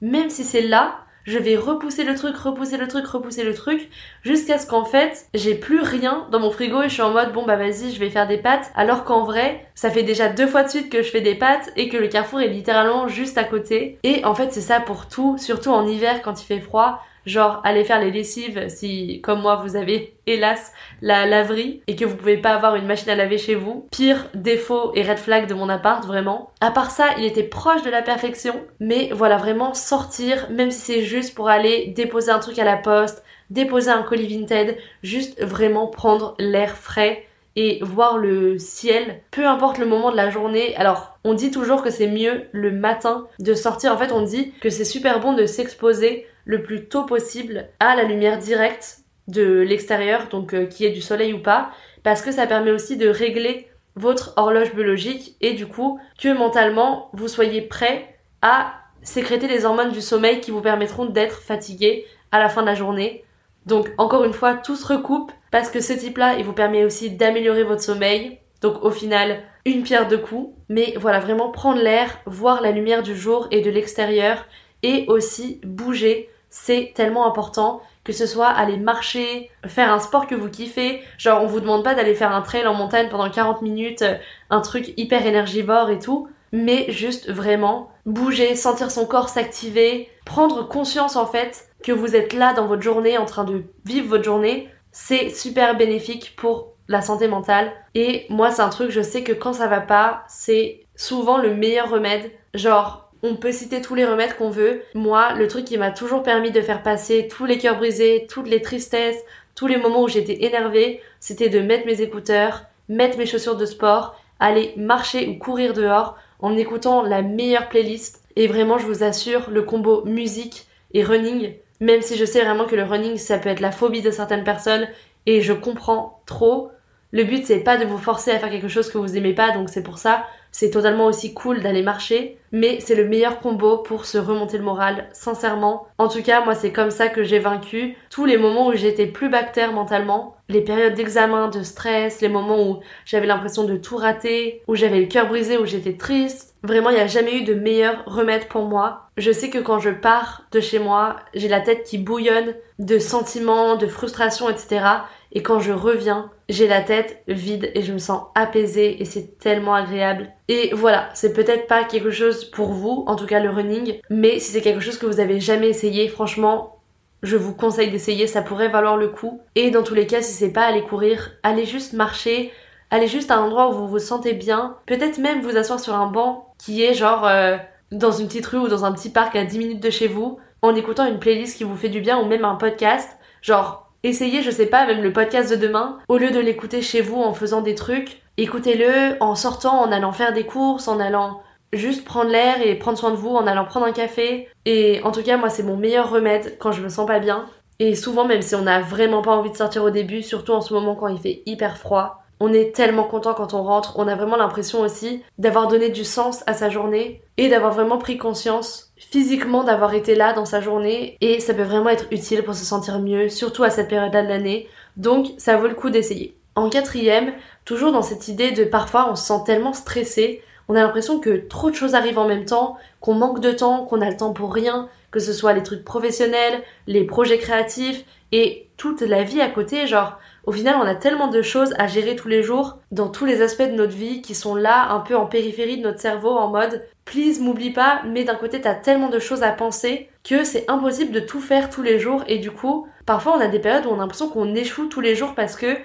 Même 0.00 0.30
si 0.30 0.44
c'est 0.44 0.62
là, 0.62 1.00
je 1.24 1.38
vais 1.38 1.56
repousser 1.56 2.04
le 2.04 2.14
truc, 2.14 2.36
repousser 2.36 2.78
le 2.78 2.88
truc, 2.88 3.06
repousser 3.06 3.44
le 3.44 3.54
truc, 3.54 3.90
jusqu'à 4.22 4.58
ce 4.58 4.66
qu'en 4.66 4.84
fait, 4.84 5.26
j'ai 5.34 5.54
plus 5.54 5.82
rien 5.82 6.26
dans 6.30 6.40
mon 6.40 6.50
frigo 6.50 6.82
et 6.82 6.88
je 6.88 6.94
suis 6.94 7.02
en 7.02 7.10
mode 7.10 7.32
bon 7.32 7.44
bah 7.44 7.56
vas-y, 7.56 7.92
je 7.92 8.00
vais 8.00 8.10
faire 8.10 8.26
des 8.26 8.38
pâtes, 8.38 8.70
alors 8.74 9.04
qu'en 9.04 9.24
vrai, 9.24 9.66
ça 9.74 9.90
fait 9.90 10.02
déjà 10.02 10.28
deux 10.28 10.46
fois 10.46 10.64
de 10.64 10.70
suite 10.70 10.90
que 10.90 11.02
je 11.02 11.10
fais 11.10 11.20
des 11.20 11.34
pâtes 11.34 11.70
et 11.76 11.88
que 11.88 11.96
le 11.96 12.08
carrefour 12.08 12.40
est 12.40 12.48
littéralement 12.48 13.08
juste 13.08 13.36
à 13.36 13.44
côté. 13.44 13.98
Et 14.02 14.24
en 14.24 14.34
fait, 14.34 14.52
c'est 14.52 14.60
ça 14.60 14.80
pour 14.80 15.08
tout, 15.08 15.36
surtout 15.38 15.70
en 15.70 15.86
hiver 15.86 16.22
quand 16.22 16.40
il 16.40 16.46
fait 16.46 16.60
froid 16.60 17.02
genre 17.26 17.60
aller 17.64 17.84
faire 17.84 18.00
les 18.00 18.10
lessives 18.10 18.68
si 18.68 19.20
comme 19.22 19.40
moi 19.40 19.56
vous 19.56 19.76
avez 19.76 20.14
hélas 20.26 20.72
la 21.02 21.26
laverie 21.26 21.82
et 21.86 21.96
que 21.96 22.04
vous 22.04 22.16
pouvez 22.16 22.36
pas 22.36 22.54
avoir 22.54 22.76
une 22.76 22.86
machine 22.86 23.10
à 23.10 23.14
laver 23.14 23.38
chez 23.38 23.54
vous. 23.54 23.86
Pire 23.90 24.26
défaut 24.34 24.92
et 24.94 25.02
red 25.02 25.18
flag 25.18 25.46
de 25.46 25.54
mon 25.54 25.68
appart 25.68 26.04
vraiment. 26.04 26.52
À 26.60 26.70
part 26.70 26.90
ça, 26.90 27.08
il 27.18 27.24
était 27.24 27.42
proche 27.42 27.82
de 27.82 27.90
la 27.90 28.02
perfection, 28.02 28.54
mais 28.78 29.10
voilà 29.12 29.36
vraiment 29.36 29.74
sortir 29.74 30.48
même 30.50 30.70
si 30.70 30.80
c'est 30.80 31.02
juste 31.02 31.34
pour 31.34 31.48
aller 31.48 31.88
déposer 31.88 32.30
un 32.30 32.38
truc 32.38 32.58
à 32.58 32.64
la 32.64 32.76
poste, 32.76 33.22
déposer 33.50 33.90
un 33.90 34.02
colis 34.02 34.28
Vinted, 34.28 34.76
juste 35.02 35.42
vraiment 35.42 35.86
prendre 35.86 36.34
l'air 36.38 36.76
frais 36.76 37.26
et 37.56 37.80
voir 37.82 38.16
le 38.16 38.58
ciel, 38.58 39.22
peu 39.30 39.46
importe 39.46 39.78
le 39.78 39.86
moment 39.86 40.10
de 40.10 40.16
la 40.16 40.30
journée. 40.30 40.74
Alors, 40.76 41.18
on 41.24 41.34
dit 41.34 41.50
toujours 41.50 41.82
que 41.82 41.90
c'est 41.90 42.06
mieux 42.06 42.44
le 42.52 42.70
matin 42.70 43.26
de 43.38 43.54
sortir. 43.54 43.92
En 43.92 43.98
fait, 43.98 44.12
on 44.12 44.22
dit 44.22 44.52
que 44.60 44.70
c'est 44.70 44.84
super 44.84 45.20
bon 45.20 45.32
de 45.32 45.46
s'exposer 45.46 46.26
le 46.50 46.64
plus 46.64 46.88
tôt 46.88 47.04
possible 47.04 47.68
à 47.78 47.94
la 47.94 48.02
lumière 48.02 48.36
directe 48.36 49.04
de 49.28 49.60
l'extérieur, 49.60 50.26
donc 50.28 50.52
euh, 50.52 50.66
qui 50.66 50.84
est 50.84 50.90
du 50.90 51.00
soleil 51.00 51.32
ou 51.32 51.38
pas, 51.38 51.70
parce 52.02 52.22
que 52.22 52.32
ça 52.32 52.48
permet 52.48 52.72
aussi 52.72 52.96
de 52.96 53.08
régler 53.08 53.68
votre 53.94 54.32
horloge 54.36 54.74
biologique 54.74 55.36
et 55.40 55.52
du 55.52 55.68
coup 55.68 56.00
que 56.20 56.32
mentalement 56.36 57.08
vous 57.12 57.28
soyez 57.28 57.62
prêt 57.62 58.16
à 58.42 58.74
sécréter 59.02 59.46
les 59.46 59.64
hormones 59.64 59.92
du 59.92 60.00
sommeil 60.00 60.40
qui 60.40 60.50
vous 60.50 60.60
permettront 60.60 61.06
d'être 61.06 61.38
fatigué 61.40 62.04
à 62.32 62.40
la 62.40 62.48
fin 62.48 62.62
de 62.62 62.66
la 62.66 62.74
journée. 62.74 63.24
Donc 63.66 63.88
encore 63.96 64.24
une 64.24 64.32
fois, 64.32 64.54
tout 64.54 64.74
se 64.74 64.92
recoupe 64.92 65.30
parce 65.52 65.70
que 65.70 65.80
ce 65.80 65.92
type-là, 65.92 66.34
il 66.36 66.44
vous 66.44 66.52
permet 66.52 66.84
aussi 66.84 67.12
d'améliorer 67.12 67.62
votre 67.62 67.82
sommeil. 67.82 68.40
Donc 68.60 68.82
au 68.82 68.90
final, 68.90 69.44
une 69.64 69.84
pierre 69.84 70.08
deux 70.08 70.18
coups. 70.18 70.52
Mais 70.68 70.94
voilà, 70.96 71.20
vraiment 71.20 71.50
prendre 71.50 71.80
l'air, 71.80 72.18
voir 72.26 72.60
la 72.60 72.72
lumière 72.72 73.04
du 73.04 73.14
jour 73.14 73.46
et 73.52 73.60
de 73.60 73.70
l'extérieur 73.70 74.46
et 74.82 75.04
aussi 75.08 75.60
bouger 75.64 76.28
c'est 76.50 76.92
tellement 76.94 77.26
important 77.26 77.80
que 78.04 78.12
ce 78.12 78.26
soit 78.26 78.48
aller 78.48 78.76
marcher, 78.76 79.50
faire 79.66 79.92
un 79.92 79.98
sport 79.98 80.26
que 80.26 80.34
vous 80.34 80.48
kiffez, 80.48 81.02
genre 81.18 81.42
on 81.42 81.46
vous 81.46 81.60
demande 81.60 81.84
pas 81.84 81.94
d'aller 81.94 82.14
faire 82.14 82.32
un 82.32 82.42
trail 82.42 82.66
en 82.66 82.74
montagne 82.74 83.08
pendant 83.08 83.30
40 83.30 83.62
minutes, 83.62 84.02
euh, 84.02 84.16
un 84.48 84.60
truc 84.60 84.94
hyper 84.96 85.26
énergivore 85.26 85.90
et 85.90 85.98
tout, 85.98 86.28
mais 86.52 86.90
juste 86.90 87.30
vraiment 87.30 87.90
bouger, 88.06 88.56
sentir 88.56 88.90
son 88.90 89.06
corps 89.06 89.28
s'activer, 89.28 90.08
prendre 90.24 90.66
conscience 90.66 91.16
en 91.16 91.26
fait 91.26 91.68
que 91.82 91.92
vous 91.92 92.16
êtes 92.16 92.32
là 92.32 92.54
dans 92.54 92.66
votre 92.66 92.82
journée 92.82 93.18
en 93.18 93.26
train 93.26 93.44
de 93.44 93.64
vivre 93.84 94.08
votre 94.08 94.24
journée, 94.24 94.68
c'est 94.92 95.30
super 95.30 95.76
bénéfique 95.76 96.34
pour 96.36 96.72
la 96.88 97.02
santé 97.02 97.28
mentale. 97.28 97.72
Et 97.94 98.26
moi 98.30 98.50
c'est 98.50 98.62
un 98.62 98.70
truc 98.70 98.90
je 98.90 99.02
sais 99.02 99.22
que 99.22 99.32
quand 99.32 99.52
ça 99.52 99.68
va 99.68 99.80
pas, 99.80 100.24
c'est 100.26 100.86
souvent 100.96 101.38
le 101.38 101.54
meilleur 101.54 101.90
remède, 101.90 102.32
genre 102.54 103.09
on 103.22 103.36
peut 103.36 103.52
citer 103.52 103.80
tous 103.80 103.94
les 103.94 104.04
remèdes 104.04 104.36
qu'on 104.36 104.50
veut. 104.50 104.82
Moi, 104.94 105.34
le 105.34 105.46
truc 105.48 105.64
qui 105.64 105.78
m'a 105.78 105.90
toujours 105.90 106.22
permis 106.22 106.50
de 106.50 106.60
faire 106.60 106.82
passer 106.82 107.28
tous 107.28 107.44
les 107.44 107.58
cœurs 107.58 107.76
brisés, 107.76 108.26
toutes 108.28 108.48
les 108.48 108.62
tristesses, 108.62 109.22
tous 109.54 109.66
les 109.66 109.76
moments 109.76 110.02
où 110.02 110.08
j'étais 110.08 110.44
énervée, 110.44 111.00
c'était 111.20 111.48
de 111.48 111.60
mettre 111.60 111.86
mes 111.86 112.00
écouteurs, 112.00 112.64
mettre 112.88 113.18
mes 113.18 113.26
chaussures 113.26 113.56
de 113.56 113.66
sport, 113.66 114.16
aller 114.38 114.72
marcher 114.76 115.28
ou 115.28 115.38
courir 115.38 115.74
dehors 115.74 116.16
en 116.40 116.56
écoutant 116.56 117.02
la 117.02 117.22
meilleure 117.22 117.68
playlist. 117.68 118.22
Et 118.36 118.46
vraiment, 118.46 118.78
je 118.78 118.86
vous 118.86 119.02
assure, 119.02 119.50
le 119.50 119.62
combo 119.62 120.04
musique 120.04 120.66
et 120.94 121.04
running, 121.04 121.54
même 121.80 122.02
si 122.02 122.16
je 122.16 122.24
sais 122.24 122.42
vraiment 122.42 122.64
que 122.64 122.76
le 122.76 122.84
running, 122.84 123.16
ça 123.16 123.38
peut 123.38 123.48
être 123.48 123.60
la 123.60 123.72
phobie 123.72 124.02
de 124.02 124.10
certaines 124.10 124.44
personnes, 124.44 124.88
et 125.26 125.42
je 125.42 125.52
comprends 125.52 126.22
trop, 126.26 126.70
le 127.12 127.24
but 127.24 127.44
c'est 127.44 127.60
pas 127.60 127.76
de 127.76 127.84
vous 127.84 127.98
forcer 127.98 128.30
à 128.30 128.38
faire 128.38 128.50
quelque 128.50 128.68
chose 128.68 128.90
que 128.90 128.98
vous 128.98 129.16
aimez 129.16 129.34
pas, 129.34 129.50
donc 129.50 129.68
c'est 129.68 129.82
pour 129.82 129.98
ça 129.98 130.24
c'est 130.52 130.70
totalement 130.70 131.06
aussi 131.06 131.34
cool 131.34 131.60
d'aller 131.60 131.82
marcher, 131.82 132.38
mais 132.52 132.80
c'est 132.80 132.94
le 132.94 133.06
meilleur 133.06 133.40
combo 133.40 133.78
pour 133.78 134.04
se 134.04 134.18
remonter 134.18 134.58
le 134.58 134.64
moral, 134.64 135.08
sincèrement. 135.12 135.86
En 135.98 136.08
tout 136.08 136.22
cas, 136.22 136.44
moi 136.44 136.54
c'est 136.54 136.72
comme 136.72 136.90
ça 136.90 137.08
que 137.08 137.22
j'ai 137.22 137.38
vaincu 137.38 137.96
tous 138.10 138.24
les 138.24 138.36
moments 138.36 138.68
où 138.68 138.74
j'étais 138.74 139.06
plus 139.06 139.28
bactère 139.28 139.72
mentalement, 139.72 140.36
les 140.48 140.60
périodes 140.60 140.94
d'examen, 140.94 141.48
de 141.48 141.62
stress, 141.62 142.20
les 142.20 142.28
moments 142.28 142.68
où 142.68 142.80
j'avais 143.04 143.26
l'impression 143.26 143.64
de 143.64 143.76
tout 143.76 143.96
rater, 143.96 144.62
où 144.66 144.74
j'avais 144.74 145.00
le 145.00 145.06
cœur 145.06 145.28
brisé, 145.28 145.58
où 145.58 145.64
j'étais 145.64 145.96
triste. 145.96 146.54
Vraiment, 146.62 146.90
il 146.90 146.96
n'y 146.96 147.00
a 147.00 147.06
jamais 147.06 147.38
eu 147.38 147.44
de 147.44 147.54
meilleur 147.54 148.02
remède 148.04 148.46
pour 148.48 148.66
moi. 148.66 149.08
Je 149.16 149.32
sais 149.32 149.48
que 149.48 149.58
quand 149.58 149.78
je 149.78 149.90
pars 149.90 150.42
de 150.52 150.60
chez 150.60 150.78
moi, 150.78 151.16
j'ai 151.34 151.48
la 151.48 151.60
tête 151.60 151.84
qui 151.84 151.96
bouillonne 151.96 152.54
de 152.78 152.98
sentiments, 152.98 153.76
de 153.76 153.86
frustration, 153.86 154.50
etc. 154.50 154.84
Et 155.32 155.42
quand 155.42 155.60
je 155.60 155.72
reviens, 155.72 156.30
j'ai 156.48 156.66
la 156.66 156.80
tête 156.80 157.22
vide 157.28 157.70
et 157.74 157.82
je 157.82 157.92
me 157.92 157.98
sens 157.98 158.22
apaisée 158.34 159.00
et 159.00 159.04
c'est 159.04 159.38
tellement 159.38 159.74
agréable. 159.74 160.30
Et 160.48 160.70
voilà, 160.74 161.08
c'est 161.14 161.32
peut-être 161.32 161.66
pas 161.66 161.84
quelque 161.84 162.10
chose 162.10 162.44
pour 162.44 162.72
vous, 162.72 163.04
en 163.06 163.16
tout 163.16 163.26
cas 163.26 163.40
le 163.40 163.50
running, 163.50 164.00
mais 164.10 164.40
si 164.40 164.52
c'est 164.52 164.60
quelque 164.60 164.80
chose 164.80 164.98
que 164.98 165.06
vous 165.06 165.20
avez 165.20 165.38
jamais 165.38 165.68
essayé, 165.68 166.08
franchement, 166.08 166.80
je 167.22 167.36
vous 167.36 167.54
conseille 167.54 167.90
d'essayer, 167.90 168.26
ça 168.26 168.42
pourrait 168.42 168.68
valoir 168.68 168.96
le 168.96 169.08
coup. 169.08 169.40
Et 169.54 169.70
dans 169.70 169.82
tous 169.82 169.94
les 169.94 170.06
cas, 170.06 170.22
si 170.22 170.32
c'est 170.32 170.52
pas 170.52 170.64
aller 170.64 170.82
courir, 170.82 171.32
allez 171.42 171.66
juste 171.66 171.92
marcher, 171.92 172.50
allez 172.90 173.06
juste 173.06 173.30
à 173.30 173.36
un 173.36 173.42
endroit 173.42 173.70
où 173.70 173.74
vous 173.74 173.88
vous 173.88 173.98
sentez 173.98 174.32
bien. 174.32 174.76
Peut-être 174.86 175.18
même 175.18 175.42
vous 175.42 175.56
asseoir 175.56 175.80
sur 175.80 175.94
un 175.94 176.10
banc 176.10 176.54
qui 176.58 176.82
est 176.82 176.94
genre 176.94 177.26
euh, 177.26 177.56
dans 177.92 178.10
une 178.10 178.26
petite 178.26 178.46
rue 178.46 178.58
ou 178.58 178.68
dans 178.68 178.84
un 178.84 178.92
petit 178.92 179.10
parc 179.10 179.36
à 179.36 179.44
10 179.44 179.58
minutes 179.58 179.82
de 179.82 179.90
chez 179.90 180.08
vous, 180.08 180.38
en 180.62 180.74
écoutant 180.74 181.06
une 181.06 181.18
playlist 181.18 181.56
qui 181.56 181.64
vous 181.64 181.76
fait 181.76 181.88
du 181.88 182.00
bien 182.00 182.18
ou 182.18 182.26
même 182.26 182.44
un 182.44 182.56
podcast. 182.56 183.18
Genre, 183.42 183.89
essayez, 184.02 184.42
je 184.42 184.50
sais 184.50 184.66
pas, 184.66 184.86
même 184.86 185.02
le 185.02 185.12
podcast 185.12 185.50
de 185.50 185.56
demain, 185.56 185.98
au 186.08 186.18
lieu 186.18 186.30
de 186.30 186.40
l'écouter 186.40 186.82
chez 186.82 187.00
vous 187.00 187.20
en 187.20 187.34
faisant 187.34 187.60
des 187.60 187.74
trucs, 187.74 188.22
écoutez-le 188.36 189.16
en 189.20 189.34
sortant, 189.34 189.80
en 189.80 189.92
allant 189.92 190.12
faire 190.12 190.32
des 190.32 190.46
courses, 190.46 190.88
en 190.88 191.00
allant 191.00 191.42
juste 191.72 192.04
prendre 192.04 192.30
l'air 192.30 192.60
et 192.62 192.74
prendre 192.74 192.98
soin 192.98 193.10
de 193.10 193.16
vous 193.16 193.30
en 193.30 193.46
allant 193.46 193.64
prendre 193.64 193.86
un 193.86 193.92
café. 193.92 194.48
Et 194.64 195.00
en 195.04 195.12
tout 195.12 195.22
cas, 195.22 195.36
moi, 195.36 195.50
c'est 195.50 195.62
mon 195.62 195.76
meilleur 195.76 196.10
remède 196.10 196.56
quand 196.58 196.72
je 196.72 196.82
me 196.82 196.88
sens 196.88 197.06
pas 197.06 197.20
bien. 197.20 197.46
Et 197.78 197.94
souvent, 197.94 198.24
même 198.26 198.42
si 198.42 198.54
on 198.54 198.62
n'a 198.62 198.80
vraiment 198.80 199.22
pas 199.22 199.34
envie 199.34 199.50
de 199.50 199.56
sortir 199.56 199.84
au 199.84 199.90
début, 199.90 200.22
surtout 200.22 200.52
en 200.52 200.60
ce 200.60 200.74
moment 200.74 200.94
quand 200.94 201.08
il 201.08 201.18
fait 201.18 201.42
hyper 201.46 201.78
froid, 201.78 202.22
on 202.40 202.52
est 202.52 202.74
tellement 202.74 203.04
content 203.04 203.34
quand 203.34 203.54
on 203.54 203.62
rentre. 203.62 203.98
On 203.98 204.08
a 204.08 204.16
vraiment 204.16 204.36
l'impression 204.36 204.80
aussi 204.80 205.22
d'avoir 205.38 205.68
donné 205.68 205.90
du 205.90 206.04
sens 206.04 206.42
à 206.46 206.54
sa 206.54 206.70
journée 206.70 207.22
et 207.36 207.48
d'avoir 207.48 207.72
vraiment 207.72 207.98
pris 207.98 208.18
conscience 208.18 208.89
physiquement 209.00 209.64
d'avoir 209.64 209.94
été 209.94 210.14
là 210.14 210.32
dans 210.32 210.44
sa 210.44 210.60
journée. 210.60 211.16
Et 211.20 211.40
ça 211.40 211.54
peut 211.54 211.62
vraiment 211.62 211.88
être 211.90 212.06
utile 212.12 212.44
pour 212.44 212.54
se 212.54 212.64
sentir 212.64 213.00
mieux, 213.00 213.28
surtout 213.28 213.64
à 213.64 213.70
cette 213.70 213.88
période-là 213.88 214.22
de 214.22 214.28
l'année. 214.28 214.68
Donc, 214.96 215.28
ça 215.38 215.56
vaut 215.56 215.66
le 215.66 215.74
coup 215.74 215.90
d'essayer. 215.90 216.36
En 216.54 216.68
quatrième, 216.68 217.32
toujours 217.64 217.92
dans 217.92 218.02
cette 218.02 218.28
idée 218.28 218.52
de 218.52 218.64
parfois 218.64 219.10
on 219.10 219.16
se 219.16 219.24
sent 219.24 219.42
tellement 219.46 219.72
stressé 219.72 220.42
on 220.70 220.76
a 220.76 220.82
l'impression 220.82 221.18
que 221.18 221.36
trop 221.48 221.68
de 221.68 221.74
choses 221.74 221.96
arrivent 221.96 222.20
en 222.20 222.28
même 222.28 222.44
temps, 222.44 222.76
qu'on 223.00 223.14
manque 223.14 223.40
de 223.40 223.50
temps, 223.50 223.86
qu'on 223.86 224.00
a 224.00 224.08
le 224.08 224.16
temps 224.16 224.32
pour 224.32 224.54
rien, 224.54 224.88
que 225.10 225.18
ce 225.18 225.32
soit 225.32 225.52
les 225.52 225.64
trucs 225.64 225.84
professionnels, 225.84 226.62
les 226.86 227.02
projets 227.02 227.38
créatifs 227.38 228.04
et 228.30 228.68
toute 228.76 229.00
la 229.00 229.24
vie 229.24 229.40
à 229.40 229.48
côté, 229.48 229.88
genre 229.88 230.20
au 230.44 230.52
final 230.52 230.76
on 230.76 230.86
a 230.86 230.94
tellement 230.94 231.28
de 231.28 231.42
choses 231.42 231.74
à 231.78 231.86
gérer 231.86 232.16
tous 232.16 232.28
les 232.28 232.42
jours 232.42 232.78
dans 232.90 233.08
tous 233.08 233.24
les 233.24 233.42
aspects 233.42 233.62
de 233.62 233.74
notre 233.74 233.94
vie 233.94 234.22
qui 234.22 234.34
sont 234.34 234.54
là 234.54 234.90
un 234.90 235.00
peu 235.00 235.16
en 235.16 235.26
périphérie 235.26 235.78
de 235.78 235.82
notre 235.82 236.00
cerveau 236.00 236.30
en 236.30 236.48
mode 236.48 236.82
please 237.04 237.40
m'oublie 237.40 237.72
pas 237.72 238.02
mais 238.06 238.24
d'un 238.24 238.34
côté 238.34 238.60
t'as 238.60 238.74
tellement 238.74 239.08
de 239.08 239.18
choses 239.18 239.42
à 239.42 239.52
penser 239.52 240.08
que 240.24 240.44
c'est 240.44 240.68
impossible 240.70 241.12
de 241.12 241.20
tout 241.20 241.40
faire 241.40 241.70
tous 241.70 241.82
les 241.82 241.98
jours 241.98 242.24
et 242.26 242.38
du 242.38 242.50
coup 242.50 242.86
parfois 243.06 243.36
on 243.36 243.40
a 243.40 243.48
des 243.48 243.58
périodes 243.58 243.86
où 243.86 243.90
on 243.90 243.94
a 243.94 243.98
l'impression 243.98 244.28
qu'on 244.28 244.54
échoue 244.54 244.86
tous 244.86 245.00
les 245.00 245.14
jours 245.14 245.34
parce 245.34 245.56
que 245.56 245.76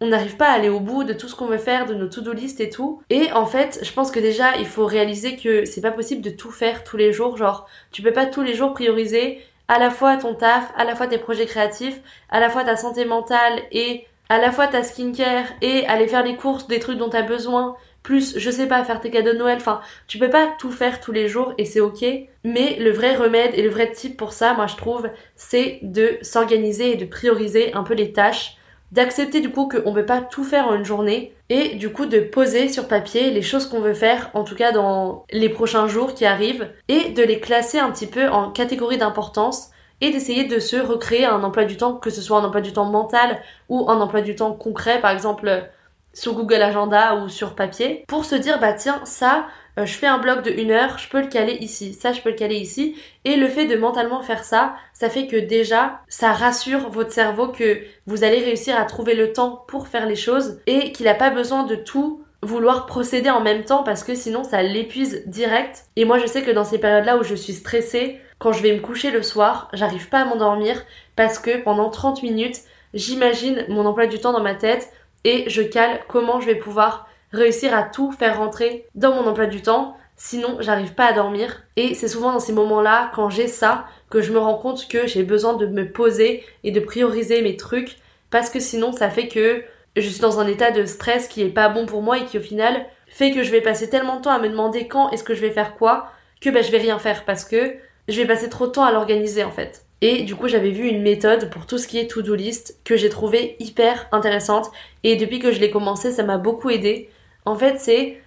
on 0.00 0.08
n'arrive 0.08 0.36
pas 0.36 0.48
à 0.48 0.52
aller 0.52 0.68
au 0.68 0.80
bout 0.80 1.04
de 1.04 1.12
tout 1.12 1.28
ce 1.28 1.34
qu'on 1.34 1.46
veut 1.46 1.58
faire, 1.58 1.86
de 1.86 1.94
nos 1.94 2.08
to-do 2.08 2.32
list 2.32 2.60
et 2.60 2.68
tout. 2.68 3.00
Et 3.10 3.32
en 3.32 3.46
fait, 3.46 3.78
je 3.82 3.92
pense 3.92 4.10
que 4.10 4.20
déjà, 4.20 4.56
il 4.56 4.66
faut 4.66 4.86
réaliser 4.86 5.36
que 5.36 5.64
c'est 5.64 5.80
pas 5.80 5.92
possible 5.92 6.20
de 6.20 6.30
tout 6.30 6.50
faire 6.50 6.84
tous 6.84 6.96
les 6.96 7.12
jours. 7.12 7.36
Genre, 7.36 7.66
tu 7.90 8.02
peux 8.02 8.12
pas 8.12 8.26
tous 8.26 8.42
les 8.42 8.54
jours 8.54 8.74
prioriser 8.74 9.40
à 9.68 9.78
la 9.78 9.90
fois 9.90 10.16
ton 10.16 10.34
taf, 10.34 10.72
à 10.76 10.84
la 10.84 10.94
fois 10.94 11.06
tes 11.06 11.18
projets 11.18 11.46
créatifs, 11.46 12.00
à 12.30 12.40
la 12.40 12.50
fois 12.50 12.64
ta 12.64 12.76
santé 12.76 13.04
mentale 13.04 13.62
et 13.72 14.06
à 14.28 14.38
la 14.38 14.52
fois 14.52 14.66
ta 14.66 14.82
skincare 14.82 15.46
et 15.62 15.86
aller 15.86 16.08
faire 16.08 16.24
les 16.24 16.36
courses 16.36 16.66
des 16.66 16.80
trucs 16.80 16.98
dont 16.98 17.10
t'as 17.10 17.22
besoin, 17.22 17.76
plus, 18.02 18.38
je 18.38 18.50
sais 18.50 18.68
pas, 18.68 18.84
faire 18.84 19.00
tes 19.00 19.10
cadeaux 19.10 19.32
de 19.32 19.38
Noël. 19.38 19.56
Enfin, 19.56 19.80
tu 20.06 20.18
peux 20.18 20.30
pas 20.30 20.48
tout 20.58 20.70
faire 20.70 21.00
tous 21.00 21.12
les 21.12 21.26
jours 21.26 21.54
et 21.56 21.64
c'est 21.64 21.80
ok. 21.80 22.04
Mais 22.44 22.76
le 22.78 22.90
vrai 22.90 23.16
remède 23.16 23.52
et 23.54 23.62
le 23.62 23.70
vrai 23.70 23.90
type 23.90 24.16
pour 24.16 24.32
ça, 24.32 24.54
moi 24.54 24.66
je 24.66 24.76
trouve, 24.76 25.08
c'est 25.36 25.78
de 25.82 26.18
s'organiser 26.20 26.92
et 26.92 26.96
de 26.96 27.06
prioriser 27.06 27.72
un 27.74 27.82
peu 27.82 27.94
les 27.94 28.12
tâches 28.12 28.56
d'accepter 28.94 29.40
du 29.40 29.50
coup 29.50 29.68
qu'on 29.68 29.90
ne 29.90 29.94
peut 29.94 30.06
pas 30.06 30.20
tout 30.20 30.44
faire 30.44 30.68
en 30.68 30.76
une 30.76 30.84
journée 30.84 31.34
et 31.50 31.74
du 31.74 31.92
coup 31.92 32.06
de 32.06 32.20
poser 32.20 32.68
sur 32.68 32.86
papier 32.86 33.32
les 33.32 33.42
choses 33.42 33.66
qu'on 33.66 33.80
veut 33.80 33.92
faire, 33.92 34.30
en 34.34 34.44
tout 34.44 34.54
cas 34.54 34.70
dans 34.70 35.26
les 35.32 35.48
prochains 35.48 35.88
jours 35.88 36.14
qui 36.14 36.24
arrivent, 36.24 36.70
et 36.86 37.10
de 37.10 37.22
les 37.22 37.40
classer 37.40 37.78
un 37.78 37.90
petit 37.90 38.06
peu 38.06 38.28
en 38.28 38.50
catégories 38.50 38.96
d'importance 38.96 39.70
et 40.00 40.10
d'essayer 40.10 40.44
de 40.44 40.60
se 40.60 40.76
recréer 40.76 41.26
un 41.26 41.42
emploi 41.42 41.64
du 41.64 41.76
temps, 41.76 41.94
que 41.94 42.10
ce 42.10 42.22
soit 42.22 42.38
un 42.38 42.44
emploi 42.44 42.60
du 42.60 42.72
temps 42.72 42.84
mental 42.84 43.42
ou 43.68 43.90
un 43.90 44.00
emploi 44.00 44.20
du 44.20 44.36
temps 44.36 44.52
concret, 44.52 45.00
par 45.00 45.10
exemple 45.10 45.68
sur 46.12 46.34
Google 46.34 46.62
Agenda 46.62 47.16
ou 47.16 47.28
sur 47.28 47.56
papier, 47.56 48.04
pour 48.06 48.24
se 48.24 48.36
dire 48.36 48.60
bah 48.60 48.74
tiens 48.74 49.00
ça 49.04 49.46
je 49.76 49.92
fais 49.92 50.06
un 50.06 50.18
bloc 50.18 50.42
de 50.42 50.50
une 50.50 50.70
heure, 50.70 50.98
je 50.98 51.08
peux 51.08 51.20
le 51.20 51.26
caler 51.26 51.54
ici, 51.60 51.94
ça 51.94 52.12
je 52.12 52.20
peux 52.20 52.30
le 52.30 52.36
caler 52.36 52.56
ici. 52.56 52.96
Et 53.24 53.36
le 53.36 53.48
fait 53.48 53.66
de 53.66 53.76
mentalement 53.76 54.22
faire 54.22 54.44
ça, 54.44 54.74
ça 54.92 55.10
fait 55.10 55.26
que 55.26 55.36
déjà, 55.36 56.00
ça 56.08 56.32
rassure 56.32 56.90
votre 56.90 57.12
cerveau 57.12 57.48
que 57.48 57.82
vous 58.06 58.22
allez 58.22 58.38
réussir 58.38 58.78
à 58.78 58.84
trouver 58.84 59.14
le 59.14 59.32
temps 59.32 59.64
pour 59.66 59.88
faire 59.88 60.06
les 60.06 60.16
choses 60.16 60.60
et 60.66 60.92
qu'il 60.92 61.06
n'a 61.06 61.14
pas 61.14 61.30
besoin 61.30 61.64
de 61.64 61.74
tout 61.74 62.24
vouloir 62.42 62.86
procéder 62.86 63.30
en 63.30 63.40
même 63.40 63.64
temps 63.64 63.82
parce 63.82 64.04
que 64.04 64.14
sinon 64.14 64.44
ça 64.44 64.62
l'épuise 64.62 65.22
direct. 65.26 65.86
Et 65.96 66.04
moi 66.04 66.18
je 66.18 66.26
sais 66.26 66.42
que 66.42 66.50
dans 66.50 66.64
ces 66.64 66.78
périodes-là 66.78 67.16
où 67.16 67.24
je 67.24 67.34
suis 67.34 67.54
stressée, 67.54 68.20
quand 68.38 68.52
je 68.52 68.62
vais 68.62 68.74
me 68.74 68.80
coucher 68.80 69.10
le 69.10 69.22
soir, 69.22 69.70
j'arrive 69.72 70.08
pas 70.08 70.20
à 70.20 70.24
m'endormir 70.24 70.84
parce 71.16 71.38
que 71.38 71.62
pendant 71.62 71.90
30 71.90 72.22
minutes, 72.22 72.60
j'imagine 72.92 73.64
mon 73.68 73.86
emploi 73.86 74.06
du 74.06 74.18
temps 74.18 74.32
dans 74.32 74.42
ma 74.42 74.54
tête 74.54 74.92
et 75.24 75.48
je 75.48 75.62
cale 75.62 76.00
comment 76.08 76.40
je 76.40 76.46
vais 76.46 76.54
pouvoir 76.54 77.08
réussir 77.34 77.74
à 77.74 77.82
tout 77.82 78.12
faire 78.12 78.38
rentrer 78.38 78.86
dans 78.94 79.14
mon 79.14 79.26
emploi 79.26 79.46
du 79.46 79.62
temps, 79.62 79.96
sinon 80.16 80.56
j'arrive 80.60 80.94
pas 80.94 81.06
à 81.06 81.12
dormir. 81.12 81.62
Et 81.76 81.94
c'est 81.94 82.08
souvent 82.08 82.32
dans 82.32 82.40
ces 82.40 82.52
moments-là, 82.52 83.10
quand 83.14 83.30
j'ai 83.30 83.48
ça, 83.48 83.86
que 84.10 84.20
je 84.20 84.32
me 84.32 84.38
rends 84.38 84.58
compte 84.58 84.88
que 84.88 85.06
j'ai 85.06 85.22
besoin 85.22 85.54
de 85.54 85.66
me 85.66 85.90
poser 85.90 86.44
et 86.62 86.70
de 86.70 86.80
prioriser 86.80 87.42
mes 87.42 87.56
trucs, 87.56 87.96
parce 88.30 88.50
que 88.50 88.60
sinon 88.60 88.92
ça 88.92 89.10
fait 89.10 89.28
que 89.28 89.62
je 89.96 90.08
suis 90.08 90.20
dans 90.20 90.40
un 90.40 90.46
état 90.46 90.70
de 90.70 90.84
stress 90.86 91.28
qui 91.28 91.42
est 91.42 91.48
pas 91.48 91.68
bon 91.68 91.86
pour 91.86 92.02
moi 92.02 92.18
et 92.18 92.24
qui 92.24 92.38
au 92.38 92.42
final 92.42 92.86
fait 93.08 93.30
que 93.30 93.42
je 93.42 93.50
vais 93.50 93.60
passer 93.60 93.88
tellement 93.88 94.16
de 94.16 94.22
temps 94.22 94.32
à 94.32 94.40
me 94.40 94.48
demander 94.48 94.88
quand 94.88 95.10
est-ce 95.10 95.22
que 95.22 95.34
je 95.34 95.40
vais 95.40 95.50
faire 95.50 95.76
quoi, 95.76 96.10
que 96.40 96.50
bah, 96.50 96.62
je 96.62 96.70
vais 96.70 96.78
rien 96.78 96.98
faire 96.98 97.24
parce 97.24 97.44
que 97.44 97.74
je 98.08 98.20
vais 98.20 98.26
passer 98.26 98.48
trop 98.48 98.66
de 98.66 98.72
temps 98.72 98.84
à 98.84 98.92
l'organiser 98.92 99.44
en 99.44 99.52
fait. 99.52 99.84
Et 100.00 100.22
du 100.22 100.34
coup, 100.34 100.48
j'avais 100.48 100.70
vu 100.70 100.86
une 100.86 101.00
méthode 101.00 101.48
pour 101.48 101.66
tout 101.66 101.78
ce 101.78 101.88
qui 101.88 101.98
est 101.98 102.08
to-do 102.08 102.34
list 102.34 102.78
que 102.84 102.94
j'ai 102.94 103.08
trouvé 103.08 103.56
hyper 103.58 104.06
intéressante. 104.12 104.70
Et 105.02 105.16
depuis 105.16 105.38
que 105.38 105.50
je 105.50 105.60
l'ai 105.60 105.70
commencé, 105.70 106.12
ça 106.12 106.22
m'a 106.22 106.36
beaucoup 106.36 106.68
aidé. 106.68 107.08
En 107.44 107.56
fait, 107.56 107.78
c'est 107.78 108.20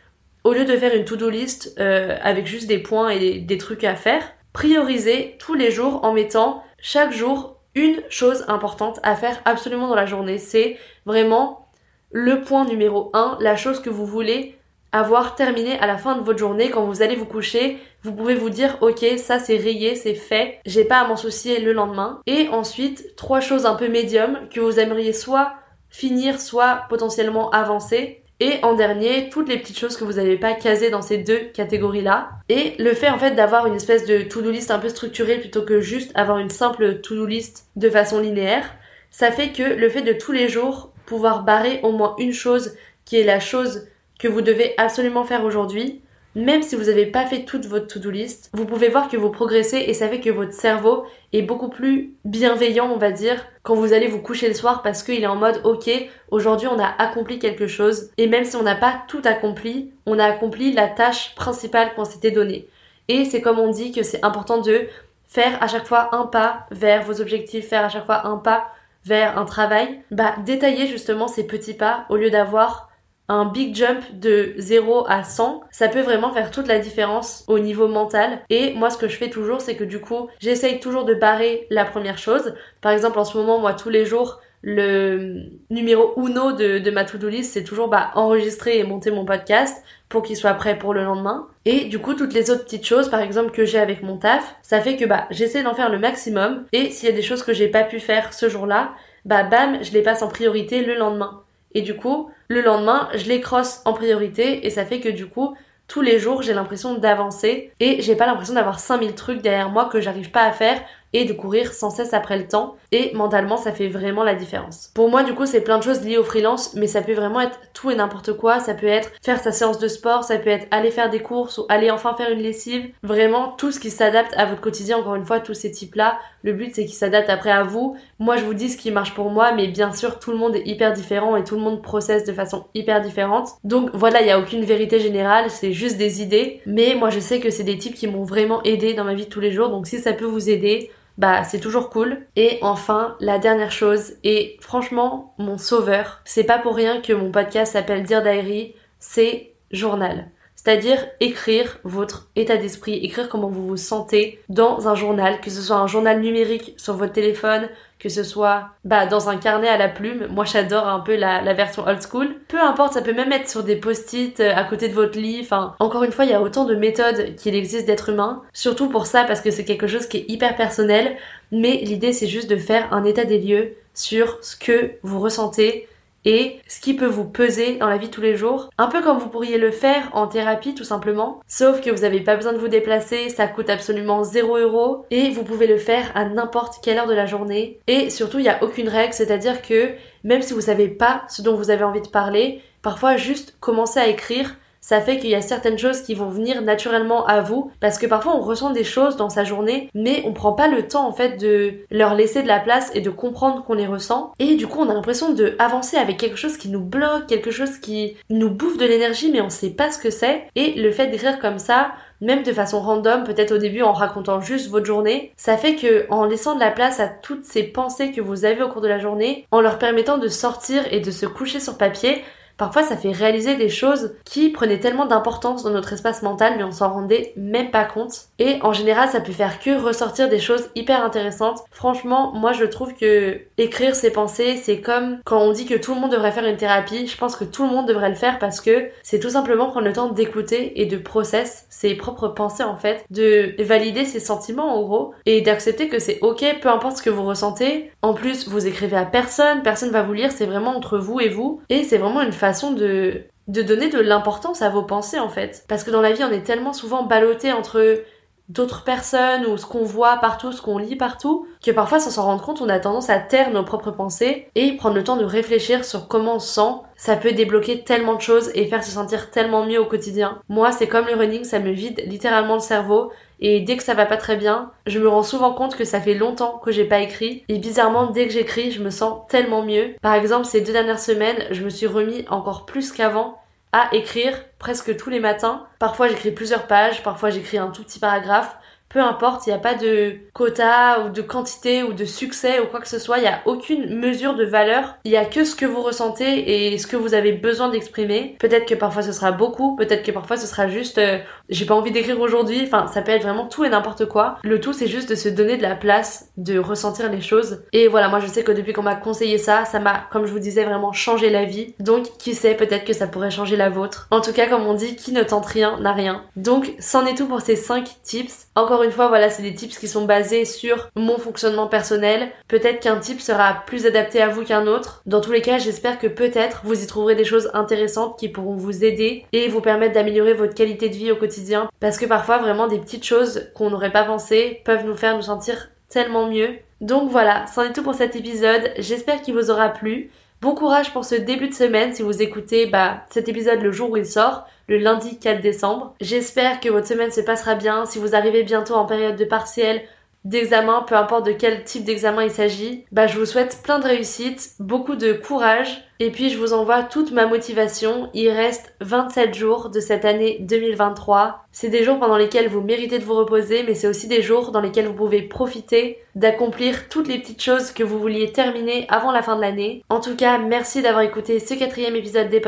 au 0.43 0.53
lieu 0.53 0.65
de 0.65 0.77
faire 0.77 0.95
une 0.95 1.05
to-do 1.05 1.29
list 1.29 1.75
euh, 1.79 2.17
avec 2.21 2.47
juste 2.47 2.67
des 2.67 2.79
points 2.79 3.09
et 3.09 3.39
des, 3.39 3.57
trucs 3.57 3.83
à 3.83 3.95
faire, 3.95 4.23
prioriser 4.53 5.35
tous 5.39 5.55
les 5.55 5.71
jours 5.71 6.03
en 6.03 6.13
mettant 6.13 6.63
chaque 6.79 7.11
jour 7.11 7.57
une 7.75 8.01
chose 8.09 8.45
importante 8.47 8.99
à 9.03 9.15
faire 9.15 9.39
absolument 9.45 9.87
dans 9.87 9.95
la 9.95 10.05
journée. 10.05 10.37
C'est 10.37 10.77
vraiment 11.05 11.67
le 12.11 12.41
point 12.41 12.65
numéro 12.65 13.09
1, 13.13 13.37
la 13.41 13.55
chose 13.55 13.81
que 13.81 13.89
vous 13.89 14.05
voulez 14.05 14.55
avoir 14.93 15.35
terminé 15.35 15.77
à 15.79 15.85
la 15.85 15.97
fin 15.97 16.15
de 16.15 16.23
votre 16.23 16.39
journée. 16.39 16.69
Quand 16.69 16.85
vous 16.85 17.01
allez 17.01 17.15
vous 17.15 17.25
coucher, 17.25 17.77
vous 18.03 18.13
pouvez 18.13 18.35
vous 18.35 18.49
dire 18.49 18.77
ok, 18.81 19.05
ça 19.17 19.39
c'est 19.39 19.57
rayé, 19.57 19.95
c'est 19.95 20.15
fait, 20.15 20.59
j'ai 20.65 20.85
pas 20.85 20.99
à 20.99 21.07
m'en 21.07 21.17
soucier 21.17 21.59
le 21.59 21.73
lendemain. 21.73 22.21
Et 22.25 22.47
ensuite, 22.49 23.15
trois 23.15 23.41
choses 23.41 23.65
un 23.65 23.75
peu 23.75 23.89
médium 23.89 24.47
que 24.49 24.59
vous 24.59 24.79
aimeriez 24.79 25.13
soit 25.13 25.53
finir, 25.89 26.39
soit 26.39 26.85
potentiellement 26.89 27.49
avancer. 27.49 28.23
Et 28.39 28.59
en 28.61 28.73
dernier, 28.73 29.29
toutes 29.29 29.49
les 29.49 29.57
petites 29.57 29.79
choses 29.79 29.97
que 29.97 30.03
vous 30.03 30.13
n'avez 30.13 30.37
pas 30.37 30.53
casées 30.53 30.91
dans 30.91 31.01
ces 31.01 31.17
deux 31.17 31.39
catégories-là. 31.53 32.29
Et 32.49 32.75
le 32.77 32.93
fait 32.93 33.09
en 33.09 33.17
fait 33.17 33.31
d'avoir 33.31 33.65
une 33.65 33.75
espèce 33.75 34.05
de 34.05 34.21
to-do 34.21 34.51
list 34.51 34.69
un 34.69 34.79
peu 34.79 34.89
structurée 34.89 35.39
plutôt 35.39 35.63
que 35.63 35.81
juste 35.81 36.11
avoir 36.13 36.37
une 36.37 36.49
simple 36.49 37.01
to-do 37.01 37.25
list 37.25 37.67
de 37.75 37.89
façon 37.89 38.19
linéaire, 38.19 38.75
ça 39.09 39.31
fait 39.31 39.49
que 39.49 39.63
le 39.63 39.89
fait 39.89 40.03
de 40.03 40.13
tous 40.13 40.31
les 40.31 40.49
jours 40.49 40.91
pouvoir 41.05 41.43
barrer 41.43 41.79
au 41.83 41.91
moins 41.91 42.15
une 42.19 42.33
chose 42.33 42.75
qui 43.05 43.17
est 43.17 43.23
la 43.23 43.39
chose 43.39 43.87
que 44.19 44.27
vous 44.27 44.41
devez 44.41 44.73
absolument 44.77 45.23
faire 45.23 45.43
aujourd'hui, 45.43 46.01
même 46.37 46.61
si 46.61 46.75
vous 46.75 46.83
n'avez 46.83 47.07
pas 47.07 47.25
fait 47.25 47.45
toute 47.45 47.65
votre 47.65 47.87
to-do 47.87 48.11
list, 48.11 48.51
vous 48.53 48.65
pouvez 48.65 48.89
voir 48.89 49.09
que 49.09 49.17
vous 49.17 49.31
progressez 49.31 49.77
et 49.77 49.93
fait 49.95 50.19
que 50.19 50.29
votre 50.29 50.53
cerveau 50.53 51.03
est 51.33 51.41
beaucoup 51.41 51.67
plus 51.67 52.13
bienveillant, 52.25 52.91
on 52.93 52.97
va 52.97 53.09
dire, 53.09 53.43
quand 53.63 53.73
vous 53.73 53.91
allez 53.91 54.07
vous 54.07 54.21
coucher 54.21 54.47
le 54.47 54.53
soir 54.53 54.83
parce 54.83 55.01
qu'il 55.01 55.23
est 55.23 55.27
en 55.27 55.35
mode 55.35 55.59
ok, 55.63 55.89
aujourd'hui 56.29 56.67
on 56.67 56.77
a 56.79 56.93
accompli 56.99 57.39
quelque 57.39 57.65
chose 57.65 58.11
et 58.19 58.27
même 58.27 58.45
si 58.45 58.55
on 58.55 58.61
n'a 58.61 58.75
pas 58.75 59.01
tout 59.07 59.21
accompli, 59.25 59.91
on 60.05 60.19
a 60.19 60.25
accompli 60.25 60.71
la 60.73 60.87
tâche 60.87 61.33
principale 61.33 61.95
qu'on 61.95 62.05
s'était 62.05 62.29
donnée. 62.29 62.67
Et 63.07 63.25
c'est 63.25 63.41
comme 63.41 63.57
on 63.57 63.71
dit 63.71 63.91
que 63.91 64.03
c'est 64.03 64.23
important 64.23 64.61
de 64.61 64.87
faire 65.25 65.57
à 65.61 65.67
chaque 65.67 65.87
fois 65.87 66.15
un 66.15 66.27
pas 66.27 66.67
vers 66.69 67.01
vos 67.01 67.19
objectifs, 67.19 67.67
faire 67.67 67.83
à 67.83 67.89
chaque 67.89 68.05
fois 68.05 68.27
un 68.27 68.37
pas 68.37 68.69
vers 69.05 69.39
un 69.39 69.45
travail, 69.45 70.01
bah 70.11 70.35
détailler 70.45 70.85
justement 70.85 71.27
ces 71.27 71.47
petits 71.47 71.73
pas 71.73 72.05
au 72.09 72.15
lieu 72.15 72.29
d'avoir 72.29 72.86
un 73.29 73.45
big 73.45 73.75
jump 73.75 73.99
de 74.13 74.53
0 74.57 75.05
à 75.07 75.23
100, 75.23 75.61
ça 75.71 75.89
peut 75.89 76.01
vraiment 76.01 76.31
faire 76.31 76.51
toute 76.51 76.67
la 76.67 76.79
différence 76.79 77.43
au 77.47 77.59
niveau 77.59 77.87
mental. 77.87 78.39
Et 78.49 78.73
moi, 78.73 78.89
ce 78.89 78.97
que 78.97 79.07
je 79.07 79.17
fais 79.17 79.29
toujours, 79.29 79.61
c'est 79.61 79.75
que 79.75 79.83
du 79.83 79.99
coup, 79.99 80.27
j'essaye 80.39 80.79
toujours 80.79 81.05
de 81.05 81.13
barrer 81.13 81.67
la 81.69 81.85
première 81.85 82.17
chose. 82.17 82.55
Par 82.81 82.91
exemple, 82.91 83.19
en 83.19 83.25
ce 83.25 83.37
moment, 83.37 83.59
moi, 83.59 83.73
tous 83.73 83.89
les 83.89 84.05
jours, 84.05 84.39
le 84.61 85.43
numéro 85.69 86.13
uno 86.17 86.53
de, 86.53 86.79
de 86.79 86.91
ma 86.91 87.05
to-do 87.05 87.27
list, 87.27 87.53
c'est 87.53 87.63
toujours 87.63 87.89
bah, 87.89 88.11
enregistrer 88.15 88.79
et 88.79 88.83
monter 88.83 89.11
mon 89.11 89.25
podcast 89.25 89.83
pour 90.09 90.23
qu'il 90.23 90.37
soit 90.37 90.53
prêt 90.53 90.77
pour 90.77 90.93
le 90.93 91.03
lendemain. 91.03 91.47
Et 91.65 91.85
du 91.85 91.99
coup, 91.99 92.13
toutes 92.13 92.33
les 92.33 92.49
autres 92.49 92.63
petites 92.63 92.85
choses, 92.85 93.09
par 93.09 93.19
exemple, 93.19 93.51
que 93.51 93.65
j'ai 93.65 93.77
avec 93.77 94.03
mon 94.03 94.17
taf, 94.17 94.55
ça 94.61 94.79
fait 94.81 94.95
que 94.95 95.05
bah, 95.05 95.27
j'essaie 95.31 95.63
d'en 95.63 95.75
faire 95.75 95.91
le 95.91 95.99
maximum. 95.99 96.65
Et 96.71 96.91
s'il 96.91 97.09
y 97.09 97.11
a 97.11 97.15
des 97.15 97.21
choses 97.21 97.43
que 97.43 97.53
j'ai 97.53 97.67
pas 97.67 97.83
pu 97.83 97.99
faire 97.99 98.33
ce 98.33 98.47
jour-là, 98.49 98.93
bah 99.25 99.43
bam, 99.43 99.83
je 99.83 99.91
les 99.91 100.01
passe 100.01 100.21
en 100.21 100.29
priorité 100.29 100.83
le 100.83 100.95
lendemain. 100.95 101.43
Et 101.73 101.81
du 101.81 101.95
coup, 101.95 102.29
le 102.47 102.61
lendemain, 102.61 103.09
je 103.13 103.25
les 103.25 103.41
crosse 103.41 103.81
en 103.85 103.93
priorité 103.93 104.65
et 104.65 104.69
ça 104.69 104.85
fait 104.85 104.99
que 104.99 105.09
du 105.09 105.27
coup, 105.27 105.55
tous 105.87 106.01
les 106.01 106.19
jours, 106.19 106.41
j'ai 106.41 106.53
l'impression 106.53 106.95
d'avancer 106.95 107.71
et 107.79 108.01
j'ai 108.01 108.15
pas 108.15 108.25
l'impression 108.25 108.53
d'avoir 108.53 108.79
5000 108.79 109.15
trucs 109.15 109.41
derrière 109.41 109.69
moi 109.69 109.85
que 109.85 110.01
j'arrive 110.01 110.31
pas 110.31 110.43
à 110.43 110.51
faire 110.51 110.81
et 111.17 111.25
de 111.25 111.33
courir 111.33 111.73
sans 111.73 111.89
cesse 111.89 112.13
après 112.13 112.37
le 112.37 112.47
temps. 112.47 112.75
Et 112.91 113.11
mentalement, 113.15 113.57
ça 113.57 113.71
fait 113.71 113.87
vraiment 113.87 114.23
la 114.23 114.35
différence. 114.35 114.91
Pour 114.93 115.09
moi, 115.09 115.23
du 115.23 115.33
coup, 115.33 115.47
c'est 115.47 115.61
plein 115.61 115.79
de 115.79 115.83
choses 115.83 116.01
liées 116.01 116.17
au 116.17 116.23
freelance, 116.23 116.75
mais 116.75 116.85
ça 116.85 117.01
peut 117.01 117.13
vraiment 117.13 117.41
être 117.41 117.59
tout 117.73 117.89
et 117.89 117.95
n'importe 117.95 118.33
quoi. 118.33 118.59
Ça 118.59 118.75
peut 118.75 118.87
être 118.87 119.09
faire 119.23 119.39
sa 119.39 119.51
séance 119.51 119.79
de 119.79 119.87
sport, 119.87 120.23
ça 120.23 120.37
peut 120.37 120.51
être 120.51 120.67
aller 120.69 120.91
faire 120.91 121.09
des 121.09 121.21
courses 121.21 121.57
ou 121.57 121.65
aller 121.69 121.89
enfin 121.89 122.13
faire 122.13 122.29
une 122.29 122.41
lessive. 122.41 122.89
Vraiment, 123.01 123.49
tout 123.57 123.71
ce 123.71 123.79
qui 123.79 123.89
s'adapte 123.89 124.33
à 124.37 124.45
votre 124.45 124.61
quotidien. 124.61 124.97
Encore 124.97 125.15
une 125.15 125.25
fois, 125.25 125.39
tous 125.39 125.55
ces 125.55 125.71
types-là. 125.71 126.19
Le 126.43 126.53
but, 126.53 126.75
c'est 126.75 126.85
qu'ils 126.85 126.93
s'adaptent 126.93 127.29
après 127.29 127.51
à 127.51 127.63
vous. 127.63 127.97
Moi, 128.19 128.37
je 128.37 128.45
vous 128.45 128.53
dis 128.53 128.69
ce 128.69 128.77
qui 128.77 128.91
marche 128.91 129.15
pour 129.15 129.31
moi, 129.31 129.51
mais 129.53 129.67
bien 129.67 129.91
sûr, 129.91 130.19
tout 130.19 130.31
le 130.31 130.37
monde 130.37 130.55
est 130.55 130.67
hyper 130.67 130.93
différent 130.93 131.35
et 131.35 131.43
tout 131.43 131.55
le 131.55 131.61
monde 131.61 131.81
processe 131.81 132.25
de 132.25 132.31
façon 132.31 132.65
hyper 132.75 133.01
différente. 133.01 133.49
Donc 133.63 133.89
voilà, 133.93 134.21
il 134.21 134.25
n'y 134.25 134.31
a 134.31 134.39
aucune 134.39 134.63
vérité 134.63 134.99
générale, 134.99 135.49
c'est 135.49 135.73
juste 135.73 135.97
des 135.97 136.21
idées. 136.21 136.61
Mais 136.67 136.95
moi, 136.95 137.09
je 137.09 137.19
sais 137.19 137.39
que 137.39 137.49
c'est 137.49 137.63
des 137.63 137.77
types 137.77 137.95
qui 137.95 138.07
m'ont 138.07 138.23
vraiment 138.23 138.61
aidé 138.63 138.93
dans 138.93 139.03
ma 139.03 139.13
vie 139.13 139.25
de 139.25 139.29
tous 139.29 139.39
les 139.39 139.51
jours. 139.51 139.69
Donc 139.69 139.87
si 139.87 139.99
ça 139.99 140.13
peut 140.13 140.25
vous 140.25 140.49
aider, 140.49 140.91
bah 141.17 141.43
c'est 141.43 141.59
toujours 141.59 141.89
cool. 141.89 142.25
Et 142.35 142.59
enfin, 142.61 143.15
la 143.19 143.39
dernière 143.39 143.71
chose, 143.71 144.13
et 144.23 144.57
franchement, 144.59 145.33
mon 145.37 145.57
sauveur, 145.57 146.21
c'est 146.25 146.43
pas 146.43 146.59
pour 146.59 146.75
rien 146.75 147.01
que 147.01 147.13
mon 147.13 147.31
podcast 147.31 147.73
s'appelle 147.73 148.03
Dear 148.03 148.21
Diary, 148.21 148.75
c'est 148.99 149.53
journal. 149.71 150.29
C'est-à-dire 150.55 151.07
écrire 151.19 151.79
votre 151.83 152.29
état 152.35 152.57
d'esprit, 152.57 152.95
écrire 152.95 153.29
comment 153.29 153.47
vous 153.47 153.67
vous 153.67 153.77
sentez 153.77 154.41
dans 154.49 154.87
un 154.87 154.95
journal, 154.95 155.39
que 155.39 155.49
ce 155.49 155.61
soit 155.61 155.77
un 155.77 155.87
journal 155.87 156.19
numérique 156.19 156.73
sur 156.77 156.95
votre 156.95 157.13
téléphone, 157.13 157.69
que 157.99 158.09
ce 158.09 158.23
soit 158.23 158.69
bah, 158.83 159.05
dans 159.05 159.29
un 159.29 159.37
carnet 159.37 159.67
à 159.67 159.77
la 159.77 159.87
plume. 159.87 160.27
Moi, 160.29 160.45
j'adore 160.45 160.87
un 160.87 160.99
peu 160.99 161.15
la, 161.15 161.41
version 161.53 161.85
old 161.85 162.01
school. 162.01 162.35
Peu 162.47 162.59
importe, 162.59 162.93
ça 162.93 163.01
peut 163.01 163.13
même 163.13 163.31
être 163.31 163.49
sur 163.49 163.63
des 163.63 163.75
post-it 163.75 164.39
euh, 164.39 164.53
à 164.55 164.63
côté 164.63 164.87
de 164.87 164.93
votre 164.93 165.17
lit. 165.17 165.47
Encore 165.79 166.03
une 166.03 166.11
fois, 166.11 166.25
il 166.25 166.31
y 166.31 166.33
a 166.33 166.41
autant 166.41 166.65
de 166.65 166.75
méthodes 166.75 167.35
qu'il 167.35 167.55
existe 167.55 167.87
d'être 167.87 168.09
humain. 168.09 168.43
Surtout 168.53 168.89
pour 168.89 169.07
ça, 169.07 169.23
parce 169.23 169.41
que 169.41 169.51
c'est 169.51 169.65
quelque 169.65 169.87
chose 169.87 170.07
qui 170.07 170.17
est 170.17 170.25
hyper 170.27 170.55
personnel. 170.55 171.17
Mais 171.51 171.77
l'idée, 171.77 172.13
c'est 172.13 172.27
juste 172.27 172.49
de 172.49 172.57
faire 172.57 172.93
un 172.93 173.03
état 173.03 173.25
des 173.25 173.39
lieux 173.39 173.73
sur 173.93 174.37
ce 174.41 174.55
que 174.55 174.91
vous 175.01 175.19
ressentez, 175.19 175.87
et 176.27 176.59
ce 176.67 176.81
qui 176.81 176.93
peut 176.93 177.05
vous 177.05 177.23
peser 177.23 177.77
dans 177.77 177.87
la 177.87 177.97
vie 177.97 178.09
tous 178.09 178.19
les 178.19 178.35
jours. 178.35 178.69
Un 178.77 178.87
peu 178.87 179.01
comme 179.01 179.17
vous 179.17 179.29
pourriez 179.29 179.57
le 179.57 179.71
faire 179.71 180.09
en 180.11 180.27
thérapie 180.27 180.75
tout 180.75 180.83
simplement. 180.83 181.39
Sauf 181.47 181.79
que 181.79 181.89
vous 181.89 182.01
n'avez 182.01 182.19
pas 182.19 182.35
besoin 182.35 182.51
de 182.51 182.57
vous 182.57 182.67
déplacer, 182.67 183.29
ça 183.29 183.47
coûte 183.47 183.69
absolument 183.69 184.25
0 184.25 184.57
euros 184.57 185.05
et 185.09 185.29
vous 185.29 185.45
pouvez 185.45 185.67
le 185.67 185.77
faire 185.77 186.11
à 186.15 186.25
n'importe 186.25 186.83
quelle 186.83 186.97
heure 186.97 187.07
de 187.07 187.13
la 187.13 187.27
journée. 187.27 187.79
Et 187.87 188.09
surtout, 188.09 188.39
il 188.39 188.43
n'y 188.43 188.49
a 188.49 188.61
aucune 188.61 188.89
règle, 188.89 189.13
c'est-à-dire 189.13 189.61
que 189.61 189.91
même 190.25 190.41
si 190.41 190.53
vous 190.53 190.59
savez 190.59 190.89
pas 190.89 191.23
ce 191.29 191.41
dont 191.41 191.55
vous 191.55 191.71
avez 191.71 191.85
envie 191.85 192.01
de 192.01 192.09
parler, 192.09 192.61
parfois 192.81 193.15
juste 193.15 193.55
commencer 193.61 194.01
à 194.01 194.07
écrire 194.07 194.57
ça 194.87 195.01
fait 195.01 195.17
qu'il 195.17 195.29
y 195.31 195.35
a 195.35 195.41
certaines 195.41 195.77
choses 195.77 195.99
qui 195.99 196.13
vont 196.13 196.29
venir 196.29 196.61
naturellement 196.61 197.25
à 197.25 197.41
vous 197.41 197.71
parce 197.81 197.97
que 197.97 198.05
parfois 198.05 198.37
on 198.37 198.39
ressent 198.39 198.69
des 198.69 198.85
choses 198.85 199.17
dans 199.17 199.29
sa 199.29 199.43
journée 199.43 199.89
mais 199.93 200.23
on 200.25 200.31
prend 200.31 200.53
pas 200.53 200.69
le 200.69 200.87
temps 200.87 201.05
en 201.05 201.11
fait 201.11 201.35
de 201.35 201.73
leur 201.91 202.15
laisser 202.15 202.41
de 202.41 202.47
la 202.47 202.61
place 202.61 202.89
et 202.93 203.01
de 203.01 203.09
comprendre 203.09 203.65
qu'on 203.65 203.73
les 203.73 203.85
ressent. 203.85 204.31
Et 204.39 204.55
du 204.55 204.65
coup 204.65 204.79
on 204.79 204.89
a 204.89 204.93
l'impression 204.93 205.33
de 205.33 205.57
avancer 205.59 205.97
avec 205.97 206.15
quelque 206.15 206.37
chose 206.37 206.55
qui 206.55 206.69
nous 206.69 206.79
bloque, 206.79 207.27
quelque 207.27 207.51
chose 207.51 207.79
qui 207.79 208.15
nous 208.29 208.49
bouffe 208.49 208.77
de 208.77 208.85
l'énergie 208.85 209.29
mais 209.29 209.41
on 209.41 209.49
sait 209.49 209.71
pas 209.71 209.91
ce 209.91 209.97
que 209.97 210.09
c'est. 210.09 210.43
Et 210.55 210.79
le 210.79 210.93
fait 210.93 211.07
d'écrire 211.07 211.39
comme 211.39 211.59
ça 211.59 211.91
même 212.21 212.43
de 212.43 212.53
façon 212.53 212.79
random, 212.79 213.25
peut-être 213.25 213.51
au 213.51 213.57
début 213.57 213.81
en 213.81 213.93
racontant 213.93 214.39
juste 214.39 214.69
votre 214.69 214.85
journée, 214.85 215.33
ça 215.35 215.57
fait 215.57 215.75
que 215.75 216.07
en 216.09 216.25
laissant 216.25 216.55
de 216.55 216.59
la 216.59 216.71
place 216.71 216.99
à 216.99 217.07
toutes 217.07 217.45
ces 217.45 217.63
pensées 217.63 218.11
que 218.11 218.21
vous 218.21 218.45
avez 218.45 218.63
au 218.63 218.69
cours 218.69 218.81
de 218.81 218.87
la 218.87 218.99
journée, 218.99 219.45
en 219.51 219.61
leur 219.61 219.77
permettant 219.77 220.17
de 220.17 220.27
sortir 220.27 220.83
et 220.91 220.99
de 220.99 221.11
se 221.11 221.25
coucher 221.25 221.59
sur 221.59 221.77
papier, 221.77 222.23
Parfois, 222.57 222.83
ça 222.83 222.97
fait 222.97 223.11
réaliser 223.11 223.55
des 223.55 223.69
choses 223.69 224.15
qui 224.25 224.49
prenaient 224.49 224.79
tellement 224.79 225.05
d'importance 225.05 225.63
dans 225.63 225.69
notre 225.69 225.93
espace 225.93 226.23
mental, 226.23 226.55
mais 226.57 226.63
on 226.63 226.71
s'en 226.71 226.91
rendait 226.91 227.33
même 227.37 227.71
pas 227.71 227.85
compte. 227.85 228.27
Et 228.39 228.57
en 228.61 228.73
général, 228.73 229.09
ça 229.09 229.21
peut 229.21 229.31
faire 229.31 229.59
que 229.59 229.79
ressortir 229.79 230.27
des 230.27 230.39
choses 230.39 230.69
hyper 230.75 231.03
intéressantes. 231.03 231.59
Franchement, 231.71 232.31
moi, 232.33 232.53
je 232.53 232.65
trouve 232.65 232.93
que 232.93 233.41
écrire 233.57 233.95
ses 233.95 234.11
pensées, 234.11 234.57
c'est 234.57 234.81
comme 234.81 235.19
quand 235.23 235.39
on 235.39 235.51
dit 235.51 235.65
que 235.65 235.75
tout 235.75 235.93
le 235.93 236.01
monde 236.01 236.11
devrait 236.11 236.31
faire 236.31 236.45
une 236.45 236.57
thérapie. 236.57 237.07
Je 237.07 237.17
pense 237.17 237.35
que 237.35 237.43
tout 237.43 237.63
le 237.63 237.69
monde 237.69 237.87
devrait 237.87 238.09
le 238.09 238.15
faire 238.15 238.39
parce 238.39 238.59
que 238.59 238.89
c'est 239.03 239.19
tout 239.19 239.29
simplement 239.29 239.69
prendre 239.69 239.85
le 239.85 239.93
temps 239.93 240.09
d'écouter 240.09 240.81
et 240.81 240.85
de 240.85 240.97
process 240.97 241.65
ses 241.69 241.95
propres 241.95 242.29
pensées, 242.29 242.63
en 242.63 242.75
fait, 242.75 243.05
de 243.11 243.55
valider 243.63 244.05
ses 244.05 244.19
sentiments, 244.19 244.77
en 244.77 244.81
gros, 244.81 245.13
et 245.25 245.41
d'accepter 245.41 245.89
que 245.89 245.99
c'est 245.99 246.19
ok, 246.21 246.43
peu 246.61 246.69
importe 246.69 246.97
ce 246.97 247.03
que 247.03 247.09
vous 247.09 247.23
ressentez. 247.23 247.91
En 248.01 248.13
plus, 248.13 248.47
vous 248.47 248.65
écrivez 248.67 248.97
à 248.97 249.05
personne, 249.05 249.61
personne 249.61 249.91
va 249.91 250.01
vous 250.01 250.13
lire, 250.13 250.31
c'est 250.31 250.45
vraiment 250.45 250.75
entre 250.75 250.97
vous 250.97 251.19
et 251.19 251.29
vous. 251.29 251.61
Et 251.69 251.83
c'est 251.83 251.97
vraiment 251.97 252.21
une 252.21 252.31
de, 252.71 253.23
de 253.47 253.61
donner 253.61 253.89
de 253.89 253.99
l'importance 253.99 254.61
à 254.61 254.69
vos 254.69 254.83
pensées 254.83 255.19
en 255.19 255.29
fait. 255.29 255.65
Parce 255.67 255.83
que 255.83 255.91
dans 255.91 256.01
la 256.01 256.11
vie, 256.11 256.23
on 256.23 256.31
est 256.31 256.43
tellement 256.43 256.73
souvent 256.73 257.03
ballotté 257.03 257.51
entre 257.51 258.03
d'autres 258.49 258.83
personnes 258.83 259.45
ou 259.45 259.57
ce 259.57 259.65
qu'on 259.65 259.83
voit 259.83 260.17
partout, 260.17 260.51
ce 260.51 260.61
qu'on 260.61 260.77
lit 260.77 260.95
partout, 260.95 261.47
que 261.61 261.71
parfois 261.71 261.99
sans 261.99 262.11
s'en 262.11 262.23
rendre 262.23 262.41
compte, 262.41 262.61
on 262.61 262.69
a 262.69 262.79
tendance 262.79 263.09
à 263.09 263.19
taire 263.19 263.51
nos 263.51 263.63
propres 263.63 263.91
pensées 263.91 264.47
et 264.55 264.77
prendre 264.77 264.95
le 264.95 265.03
temps 265.03 265.17
de 265.17 265.25
réfléchir 265.25 265.83
sur 265.83 266.07
comment 266.07 266.35
on 266.35 266.39
se 266.39 266.53
sent. 266.53 266.75
Ça 266.95 267.17
peut 267.17 267.33
débloquer 267.33 267.83
tellement 267.83 268.15
de 268.15 268.21
choses 268.21 268.49
et 268.55 268.65
faire 268.67 268.83
se 268.83 268.91
sentir 268.91 269.31
tellement 269.31 269.65
mieux 269.65 269.81
au 269.81 269.85
quotidien. 269.85 270.39
Moi, 270.47 270.71
c'est 270.71 270.87
comme 270.87 271.07
le 271.07 271.15
running, 271.15 271.43
ça 271.43 271.59
me 271.59 271.71
vide 271.71 272.01
littéralement 272.05 272.55
le 272.55 272.61
cerveau. 272.61 273.11
Et 273.39 273.61
dès 273.61 273.77
que 273.77 273.83
ça 273.83 273.93
va 273.93 274.05
pas 274.05 274.17
très 274.17 274.35
bien, 274.35 274.71
je 274.85 274.99
me 274.99 275.07
rends 275.07 275.23
souvent 275.23 275.53
compte 275.53 275.75
que 275.75 275.85
ça 275.85 276.01
fait 276.01 276.13
longtemps 276.13 276.59
que 276.63 276.71
j'ai 276.71 276.85
pas 276.85 276.99
écrit. 276.99 277.43
Et 277.49 277.59
bizarrement, 277.59 278.07
dès 278.07 278.27
que 278.27 278.33
j'écris, 278.33 278.71
je 278.71 278.81
me 278.81 278.89
sens 278.89 279.27
tellement 279.29 279.63
mieux. 279.63 279.95
Par 280.01 280.13
exemple, 280.13 280.45
ces 280.45 280.61
deux 280.61 280.73
dernières 280.73 280.99
semaines, 280.99 281.45
je 281.51 281.63
me 281.63 281.69
suis 281.69 281.87
remis 281.87 282.25
encore 282.29 282.65
plus 282.65 282.91
qu'avant 282.91 283.39
à 283.73 283.89
écrire 283.93 284.33
presque 284.59 284.95
tous 284.95 285.09
les 285.09 285.19
matins. 285.19 285.65
Parfois 285.79 286.07
j'écris 286.07 286.31
plusieurs 286.31 286.67
pages, 286.67 287.03
parfois 287.03 287.29
j'écris 287.29 287.57
un 287.57 287.67
tout 287.67 287.83
petit 287.83 287.99
paragraphe, 287.99 288.57
peu 288.89 288.99
importe, 288.99 289.45
il 289.45 289.49
n'y 289.49 289.55
a 289.55 289.59
pas 289.59 289.73
de 289.73 290.15
quota 290.33 291.01
ou 291.01 291.09
de 291.09 291.21
quantité 291.21 291.83
ou 291.83 291.93
de 291.93 292.05
succès 292.05 292.59
ou 292.59 292.65
quoi 292.65 292.79
que 292.79 292.87
ce 292.87 292.99
soit, 292.99 293.17
il 293.17 293.21
n'y 293.21 293.27
a 293.27 293.41
aucune 293.45 293.99
mesure 293.99 294.35
de 294.35 294.45
valeur, 294.45 294.95
il 295.03 295.11
n'y 295.11 295.17
a 295.17 295.25
que 295.25 295.43
ce 295.43 295.55
que 295.55 295.65
vous 295.65 295.81
ressentez 295.81 296.71
et 296.73 296.77
ce 296.77 296.87
que 296.87 296.95
vous 296.95 297.13
avez 297.13 297.33
besoin 297.33 297.69
d'exprimer. 297.69 298.35
Peut-être 298.39 298.65
que 298.65 298.75
parfois 298.75 299.01
ce 299.01 299.11
sera 299.11 299.31
beaucoup, 299.31 299.75
peut-être 299.75 300.03
que 300.03 300.11
parfois 300.11 300.37
ce 300.37 300.47
sera 300.47 300.67
juste 300.67 300.97
euh, 300.97 301.19
j'ai 301.49 301.65
pas 301.65 301.75
envie 301.75 301.91
d'écrire 301.91 302.19
aujourd'hui, 302.19 302.61
enfin 302.65 302.87
ça 302.87 303.01
peut 303.01 303.11
être 303.11 303.23
vraiment 303.23 303.47
tout 303.47 303.65
et 303.65 303.69
n'importe 303.69 304.05
quoi. 304.05 304.37
Le 304.43 304.59
tout 304.59 304.73
c'est 304.73 304.87
juste 304.87 305.09
de 305.09 305.15
se 305.15 305.29
donner 305.29 305.57
de 305.57 305.61
la 305.61 305.75
place, 305.75 306.29
de 306.37 306.59
ressentir 306.59 307.11
les 307.11 307.21
choses. 307.21 307.63
Et 307.73 307.87
voilà, 307.87 308.09
moi 308.09 308.19
je 308.19 308.27
sais 308.27 308.43
que 308.43 308.51
depuis 308.51 308.73
qu'on 308.73 308.83
m'a 308.83 308.95
conseillé 308.95 309.37
ça, 309.37 309.65
ça 309.65 309.79
m'a, 309.79 310.05
comme 310.11 310.25
je 310.25 310.31
vous 310.31 310.39
disais, 310.39 310.63
vraiment 310.63 310.93
changé 310.93 311.29
la 311.29 311.45
vie. 311.45 311.75
Donc 311.79 312.17
qui 312.17 312.35
sait, 312.35 312.55
peut-être 312.55 312.85
que 312.85 312.93
ça 312.93 313.07
pourrait 313.07 313.31
changer 313.31 313.55
la 313.55 313.69
vôtre. 313.69 314.07
En 314.11 314.21
tout 314.21 314.33
cas, 314.33 314.47
comme 314.47 314.65
on 314.65 314.73
dit, 314.73 314.95
qui 314.95 315.11
ne 315.11 315.23
tente 315.23 315.45
rien 315.45 315.79
n'a 315.79 315.93
rien. 315.93 316.23
Donc 316.35 316.73
c'en 316.79 317.05
est 317.05 317.15
tout 317.15 317.27
pour 317.27 317.41
ces 317.41 317.55
5 317.55 318.01
tips. 318.03 318.47
Encore 318.55 318.76
encore 318.77 318.85
une 318.85 318.91
fois, 318.91 319.07
voilà, 319.07 319.31
c'est 319.31 319.41
des 319.41 319.55
tips 319.55 319.79
qui 319.79 319.87
sont 319.87 320.05
basés 320.05 320.45
sur 320.45 320.91
mon 320.95 321.17
fonctionnement 321.17 321.65
personnel. 321.65 322.29
Peut-être 322.47 322.79
qu'un 322.79 322.99
tip 322.99 323.19
sera 323.19 323.63
plus 323.65 323.87
adapté 323.87 324.21
à 324.21 324.29
vous 324.29 324.43
qu'un 324.43 324.67
autre. 324.67 325.01
Dans 325.07 325.19
tous 325.19 325.31
les 325.31 325.41
cas, 325.41 325.57
j'espère 325.57 325.97
que 325.97 326.05
peut-être 326.05 326.61
vous 326.63 326.83
y 326.83 326.85
trouverez 326.85 327.15
des 327.15 327.25
choses 327.25 327.49
intéressantes 327.55 328.19
qui 328.19 328.29
pourront 328.29 328.55
vous 328.55 328.85
aider 328.85 329.25
et 329.33 329.47
vous 329.47 329.61
permettre 329.61 329.95
d'améliorer 329.95 330.35
votre 330.35 330.53
qualité 330.53 330.89
de 330.89 330.93
vie 330.93 331.11
au 331.11 331.15
quotidien. 331.15 331.71
Parce 331.79 331.97
que 331.97 332.05
parfois, 332.05 332.37
vraiment, 332.37 332.67
des 332.67 332.77
petites 332.77 333.03
choses 333.03 333.49
qu'on 333.55 333.71
n'aurait 333.71 333.91
pas 333.91 334.03
pensé 334.03 334.61
peuvent 334.63 334.85
nous 334.85 334.95
faire 334.95 335.15
nous 335.15 335.23
sentir 335.23 335.69
tellement 335.89 336.29
mieux. 336.29 336.57
Donc 336.79 337.09
voilà, 337.09 337.47
c'en 337.47 337.63
est 337.63 337.73
tout 337.73 337.81
pour 337.81 337.95
cet 337.95 338.15
épisode. 338.15 338.73
J'espère 338.77 339.23
qu'il 339.23 339.33
vous 339.33 339.49
aura 339.49 339.69
plu. 339.69 340.11
Bon 340.39 340.53
courage 340.53 340.93
pour 340.93 341.03
ce 341.03 341.15
début 341.15 341.47
de 341.47 341.55
semaine 341.55 341.95
si 341.95 342.03
vous 342.03 342.21
écoutez 342.21 342.67
bah, 342.67 343.01
cet 343.09 343.27
épisode 343.27 343.59
le 343.59 343.71
jour 343.71 343.89
où 343.89 343.97
il 343.97 344.05
sort 344.05 344.45
le 344.67 344.77
lundi 344.77 345.19
4 345.19 345.41
décembre. 345.41 345.95
J'espère 346.01 346.59
que 346.59 346.69
votre 346.69 346.87
semaine 346.87 347.11
se 347.11 347.21
passera 347.21 347.55
bien. 347.55 347.85
Si 347.85 347.99
vous 347.99 348.15
arrivez 348.15 348.43
bientôt 348.43 348.75
en 348.75 348.85
période 348.85 349.15
de 349.15 349.25
partiel, 349.25 349.81
d'examen, 350.25 350.83
peu 350.87 350.95
importe 350.95 351.25
de 351.25 351.31
quel 351.31 351.63
type 351.63 351.85
d'examen 351.85 352.23
il 352.23 352.31
s'agit, 352.31 352.85
bah 352.91 353.07
je 353.07 353.17
vous 353.17 353.25
souhaite 353.25 353.61
plein 353.63 353.79
de 353.79 353.85
réussite, 353.85 354.51
beaucoup 354.59 354.95
de 354.95 355.13
courage 355.13 355.86
et 355.99 356.11
puis 356.11 356.29
je 356.29 356.37
vous 356.37 356.53
envoie 356.53 356.83
toute 356.83 357.11
ma 357.11 357.25
motivation. 357.25 358.09
Il 358.13 358.29
reste 358.29 358.73
27 358.81 359.33
jours 359.33 359.69
de 359.69 359.79
cette 359.79 360.05
année 360.05 360.37
2023. 360.41 361.45
C'est 361.51 361.69
des 361.69 361.83
jours 361.83 361.99
pendant 361.99 362.17
lesquels 362.17 362.49
vous 362.49 362.61
méritez 362.61 362.99
de 362.99 363.03
vous 363.03 363.15
reposer, 363.15 363.63
mais 363.63 363.73
c'est 363.73 363.87
aussi 363.87 364.07
des 364.07 364.21
jours 364.21 364.51
dans 364.51 364.61
lesquels 364.61 364.87
vous 364.87 364.93
pouvez 364.93 365.23
profiter 365.23 365.99
d'accomplir 366.15 366.89
toutes 366.89 367.07
les 367.07 367.19
petites 367.19 367.41
choses 367.41 367.71
que 367.71 367.83
vous 367.83 367.99
vouliez 367.99 368.31
terminer 368.31 368.85
avant 368.89 369.11
la 369.11 369.21
fin 369.21 369.35
de 369.35 369.41
l'année. 369.41 369.83
En 369.89 369.99
tout 369.99 370.15
cas, 370.15 370.37
merci 370.37 370.81
d'avoir 370.81 371.03
écouté 371.03 371.39
ce 371.39 371.53
quatrième 371.53 371.95
épisode 371.95 372.29
des 372.29 372.41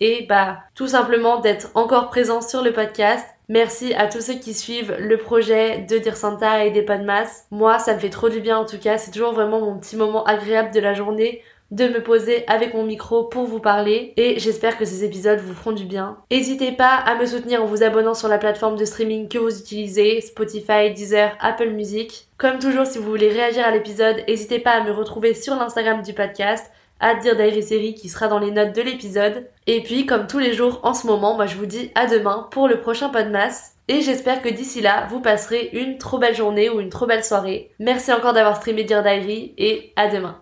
et 0.00 0.26
bah 0.28 0.58
tout 0.74 0.86
simplement 0.86 1.40
d'être 1.40 1.70
encore 1.74 2.08
présent 2.08 2.40
sur 2.40 2.62
le 2.62 2.72
podcast. 2.72 3.26
Merci 3.48 3.92
à 3.94 4.06
tous 4.06 4.20
ceux 4.20 4.34
qui 4.34 4.54
suivent 4.54 4.96
le 4.98 5.18
projet 5.18 5.78
de 5.78 5.98
Dire 5.98 6.16
Santa 6.16 6.64
et 6.64 6.70
des 6.70 6.82
Podmas. 6.82 7.44
Moi, 7.50 7.78
ça 7.78 7.92
me 7.94 7.98
fait 7.98 8.08
trop 8.08 8.28
du 8.28 8.40
bien 8.40 8.56
en 8.56 8.64
tout 8.64 8.78
cas. 8.78 8.96
C'est 8.98 9.10
toujours 9.10 9.32
vraiment 9.32 9.60
mon 9.60 9.78
petit 9.78 9.96
moment 9.96 10.24
agréable 10.24 10.72
de 10.72 10.80
la 10.80 10.94
journée 10.94 11.42
de 11.72 11.88
me 11.88 12.02
poser 12.02 12.44
avec 12.46 12.74
mon 12.74 12.84
micro 12.84 13.24
pour 13.24 13.44
vous 13.44 13.58
parler 13.58 14.12
et 14.16 14.38
j'espère 14.38 14.76
que 14.76 14.84
ces 14.84 15.04
épisodes 15.04 15.40
vous 15.40 15.54
feront 15.54 15.72
du 15.72 15.86
bien. 15.86 16.18
N'hésitez 16.30 16.70
pas 16.70 16.94
à 16.94 17.16
me 17.16 17.26
soutenir 17.26 17.62
en 17.62 17.66
vous 17.66 17.82
abonnant 17.82 18.14
sur 18.14 18.28
la 18.28 18.38
plateforme 18.38 18.76
de 18.76 18.84
streaming 18.84 19.26
que 19.28 19.38
vous 19.38 19.58
utilisez, 19.58 20.20
Spotify, 20.20 20.92
Deezer, 20.94 21.34
Apple 21.40 21.70
Music. 21.70 22.28
Comme 22.36 22.58
toujours, 22.58 22.86
si 22.86 22.98
vous 22.98 23.08
voulez 23.10 23.30
réagir 23.30 23.64
à 23.64 23.70
l'épisode, 23.70 24.22
n'hésitez 24.28 24.58
pas 24.58 24.72
à 24.72 24.84
me 24.84 24.92
retrouver 24.92 25.32
sur 25.32 25.56
l'Instagram 25.56 26.02
du 26.02 26.12
podcast 26.12 26.70
à 27.00 27.14
Dear 27.14 27.36
Diary 27.36 27.62
série 27.62 27.94
qui 27.94 28.08
sera 28.08 28.28
dans 28.28 28.38
les 28.38 28.50
notes 28.50 28.76
de 28.76 28.82
l'épisode. 28.82 29.48
Et 29.66 29.82
puis, 29.82 30.04
comme 30.04 30.26
tous 30.26 30.38
les 30.38 30.52
jours 30.52 30.80
en 30.84 30.92
ce 30.92 31.06
moment, 31.06 31.34
moi 31.34 31.46
je 31.46 31.56
vous 31.56 31.66
dis 31.66 31.90
à 31.94 32.06
demain 32.06 32.48
pour 32.50 32.68
le 32.68 32.80
prochain 32.80 33.08
Podmas. 33.08 33.72
Et 33.88 34.02
j'espère 34.02 34.42
que 34.42 34.48
d'ici 34.48 34.80
là, 34.82 35.06
vous 35.10 35.20
passerez 35.20 35.70
une 35.72 35.98
trop 35.98 36.18
belle 36.18 36.36
journée 36.36 36.70
ou 36.70 36.80
une 36.80 36.90
trop 36.90 37.06
belle 37.06 37.24
soirée. 37.24 37.72
Merci 37.78 38.12
encore 38.12 38.34
d'avoir 38.34 38.56
streamé 38.56 38.84
Dear 38.84 39.02
Diary 39.02 39.54
et 39.56 39.92
à 39.96 40.08
demain. 40.08 40.38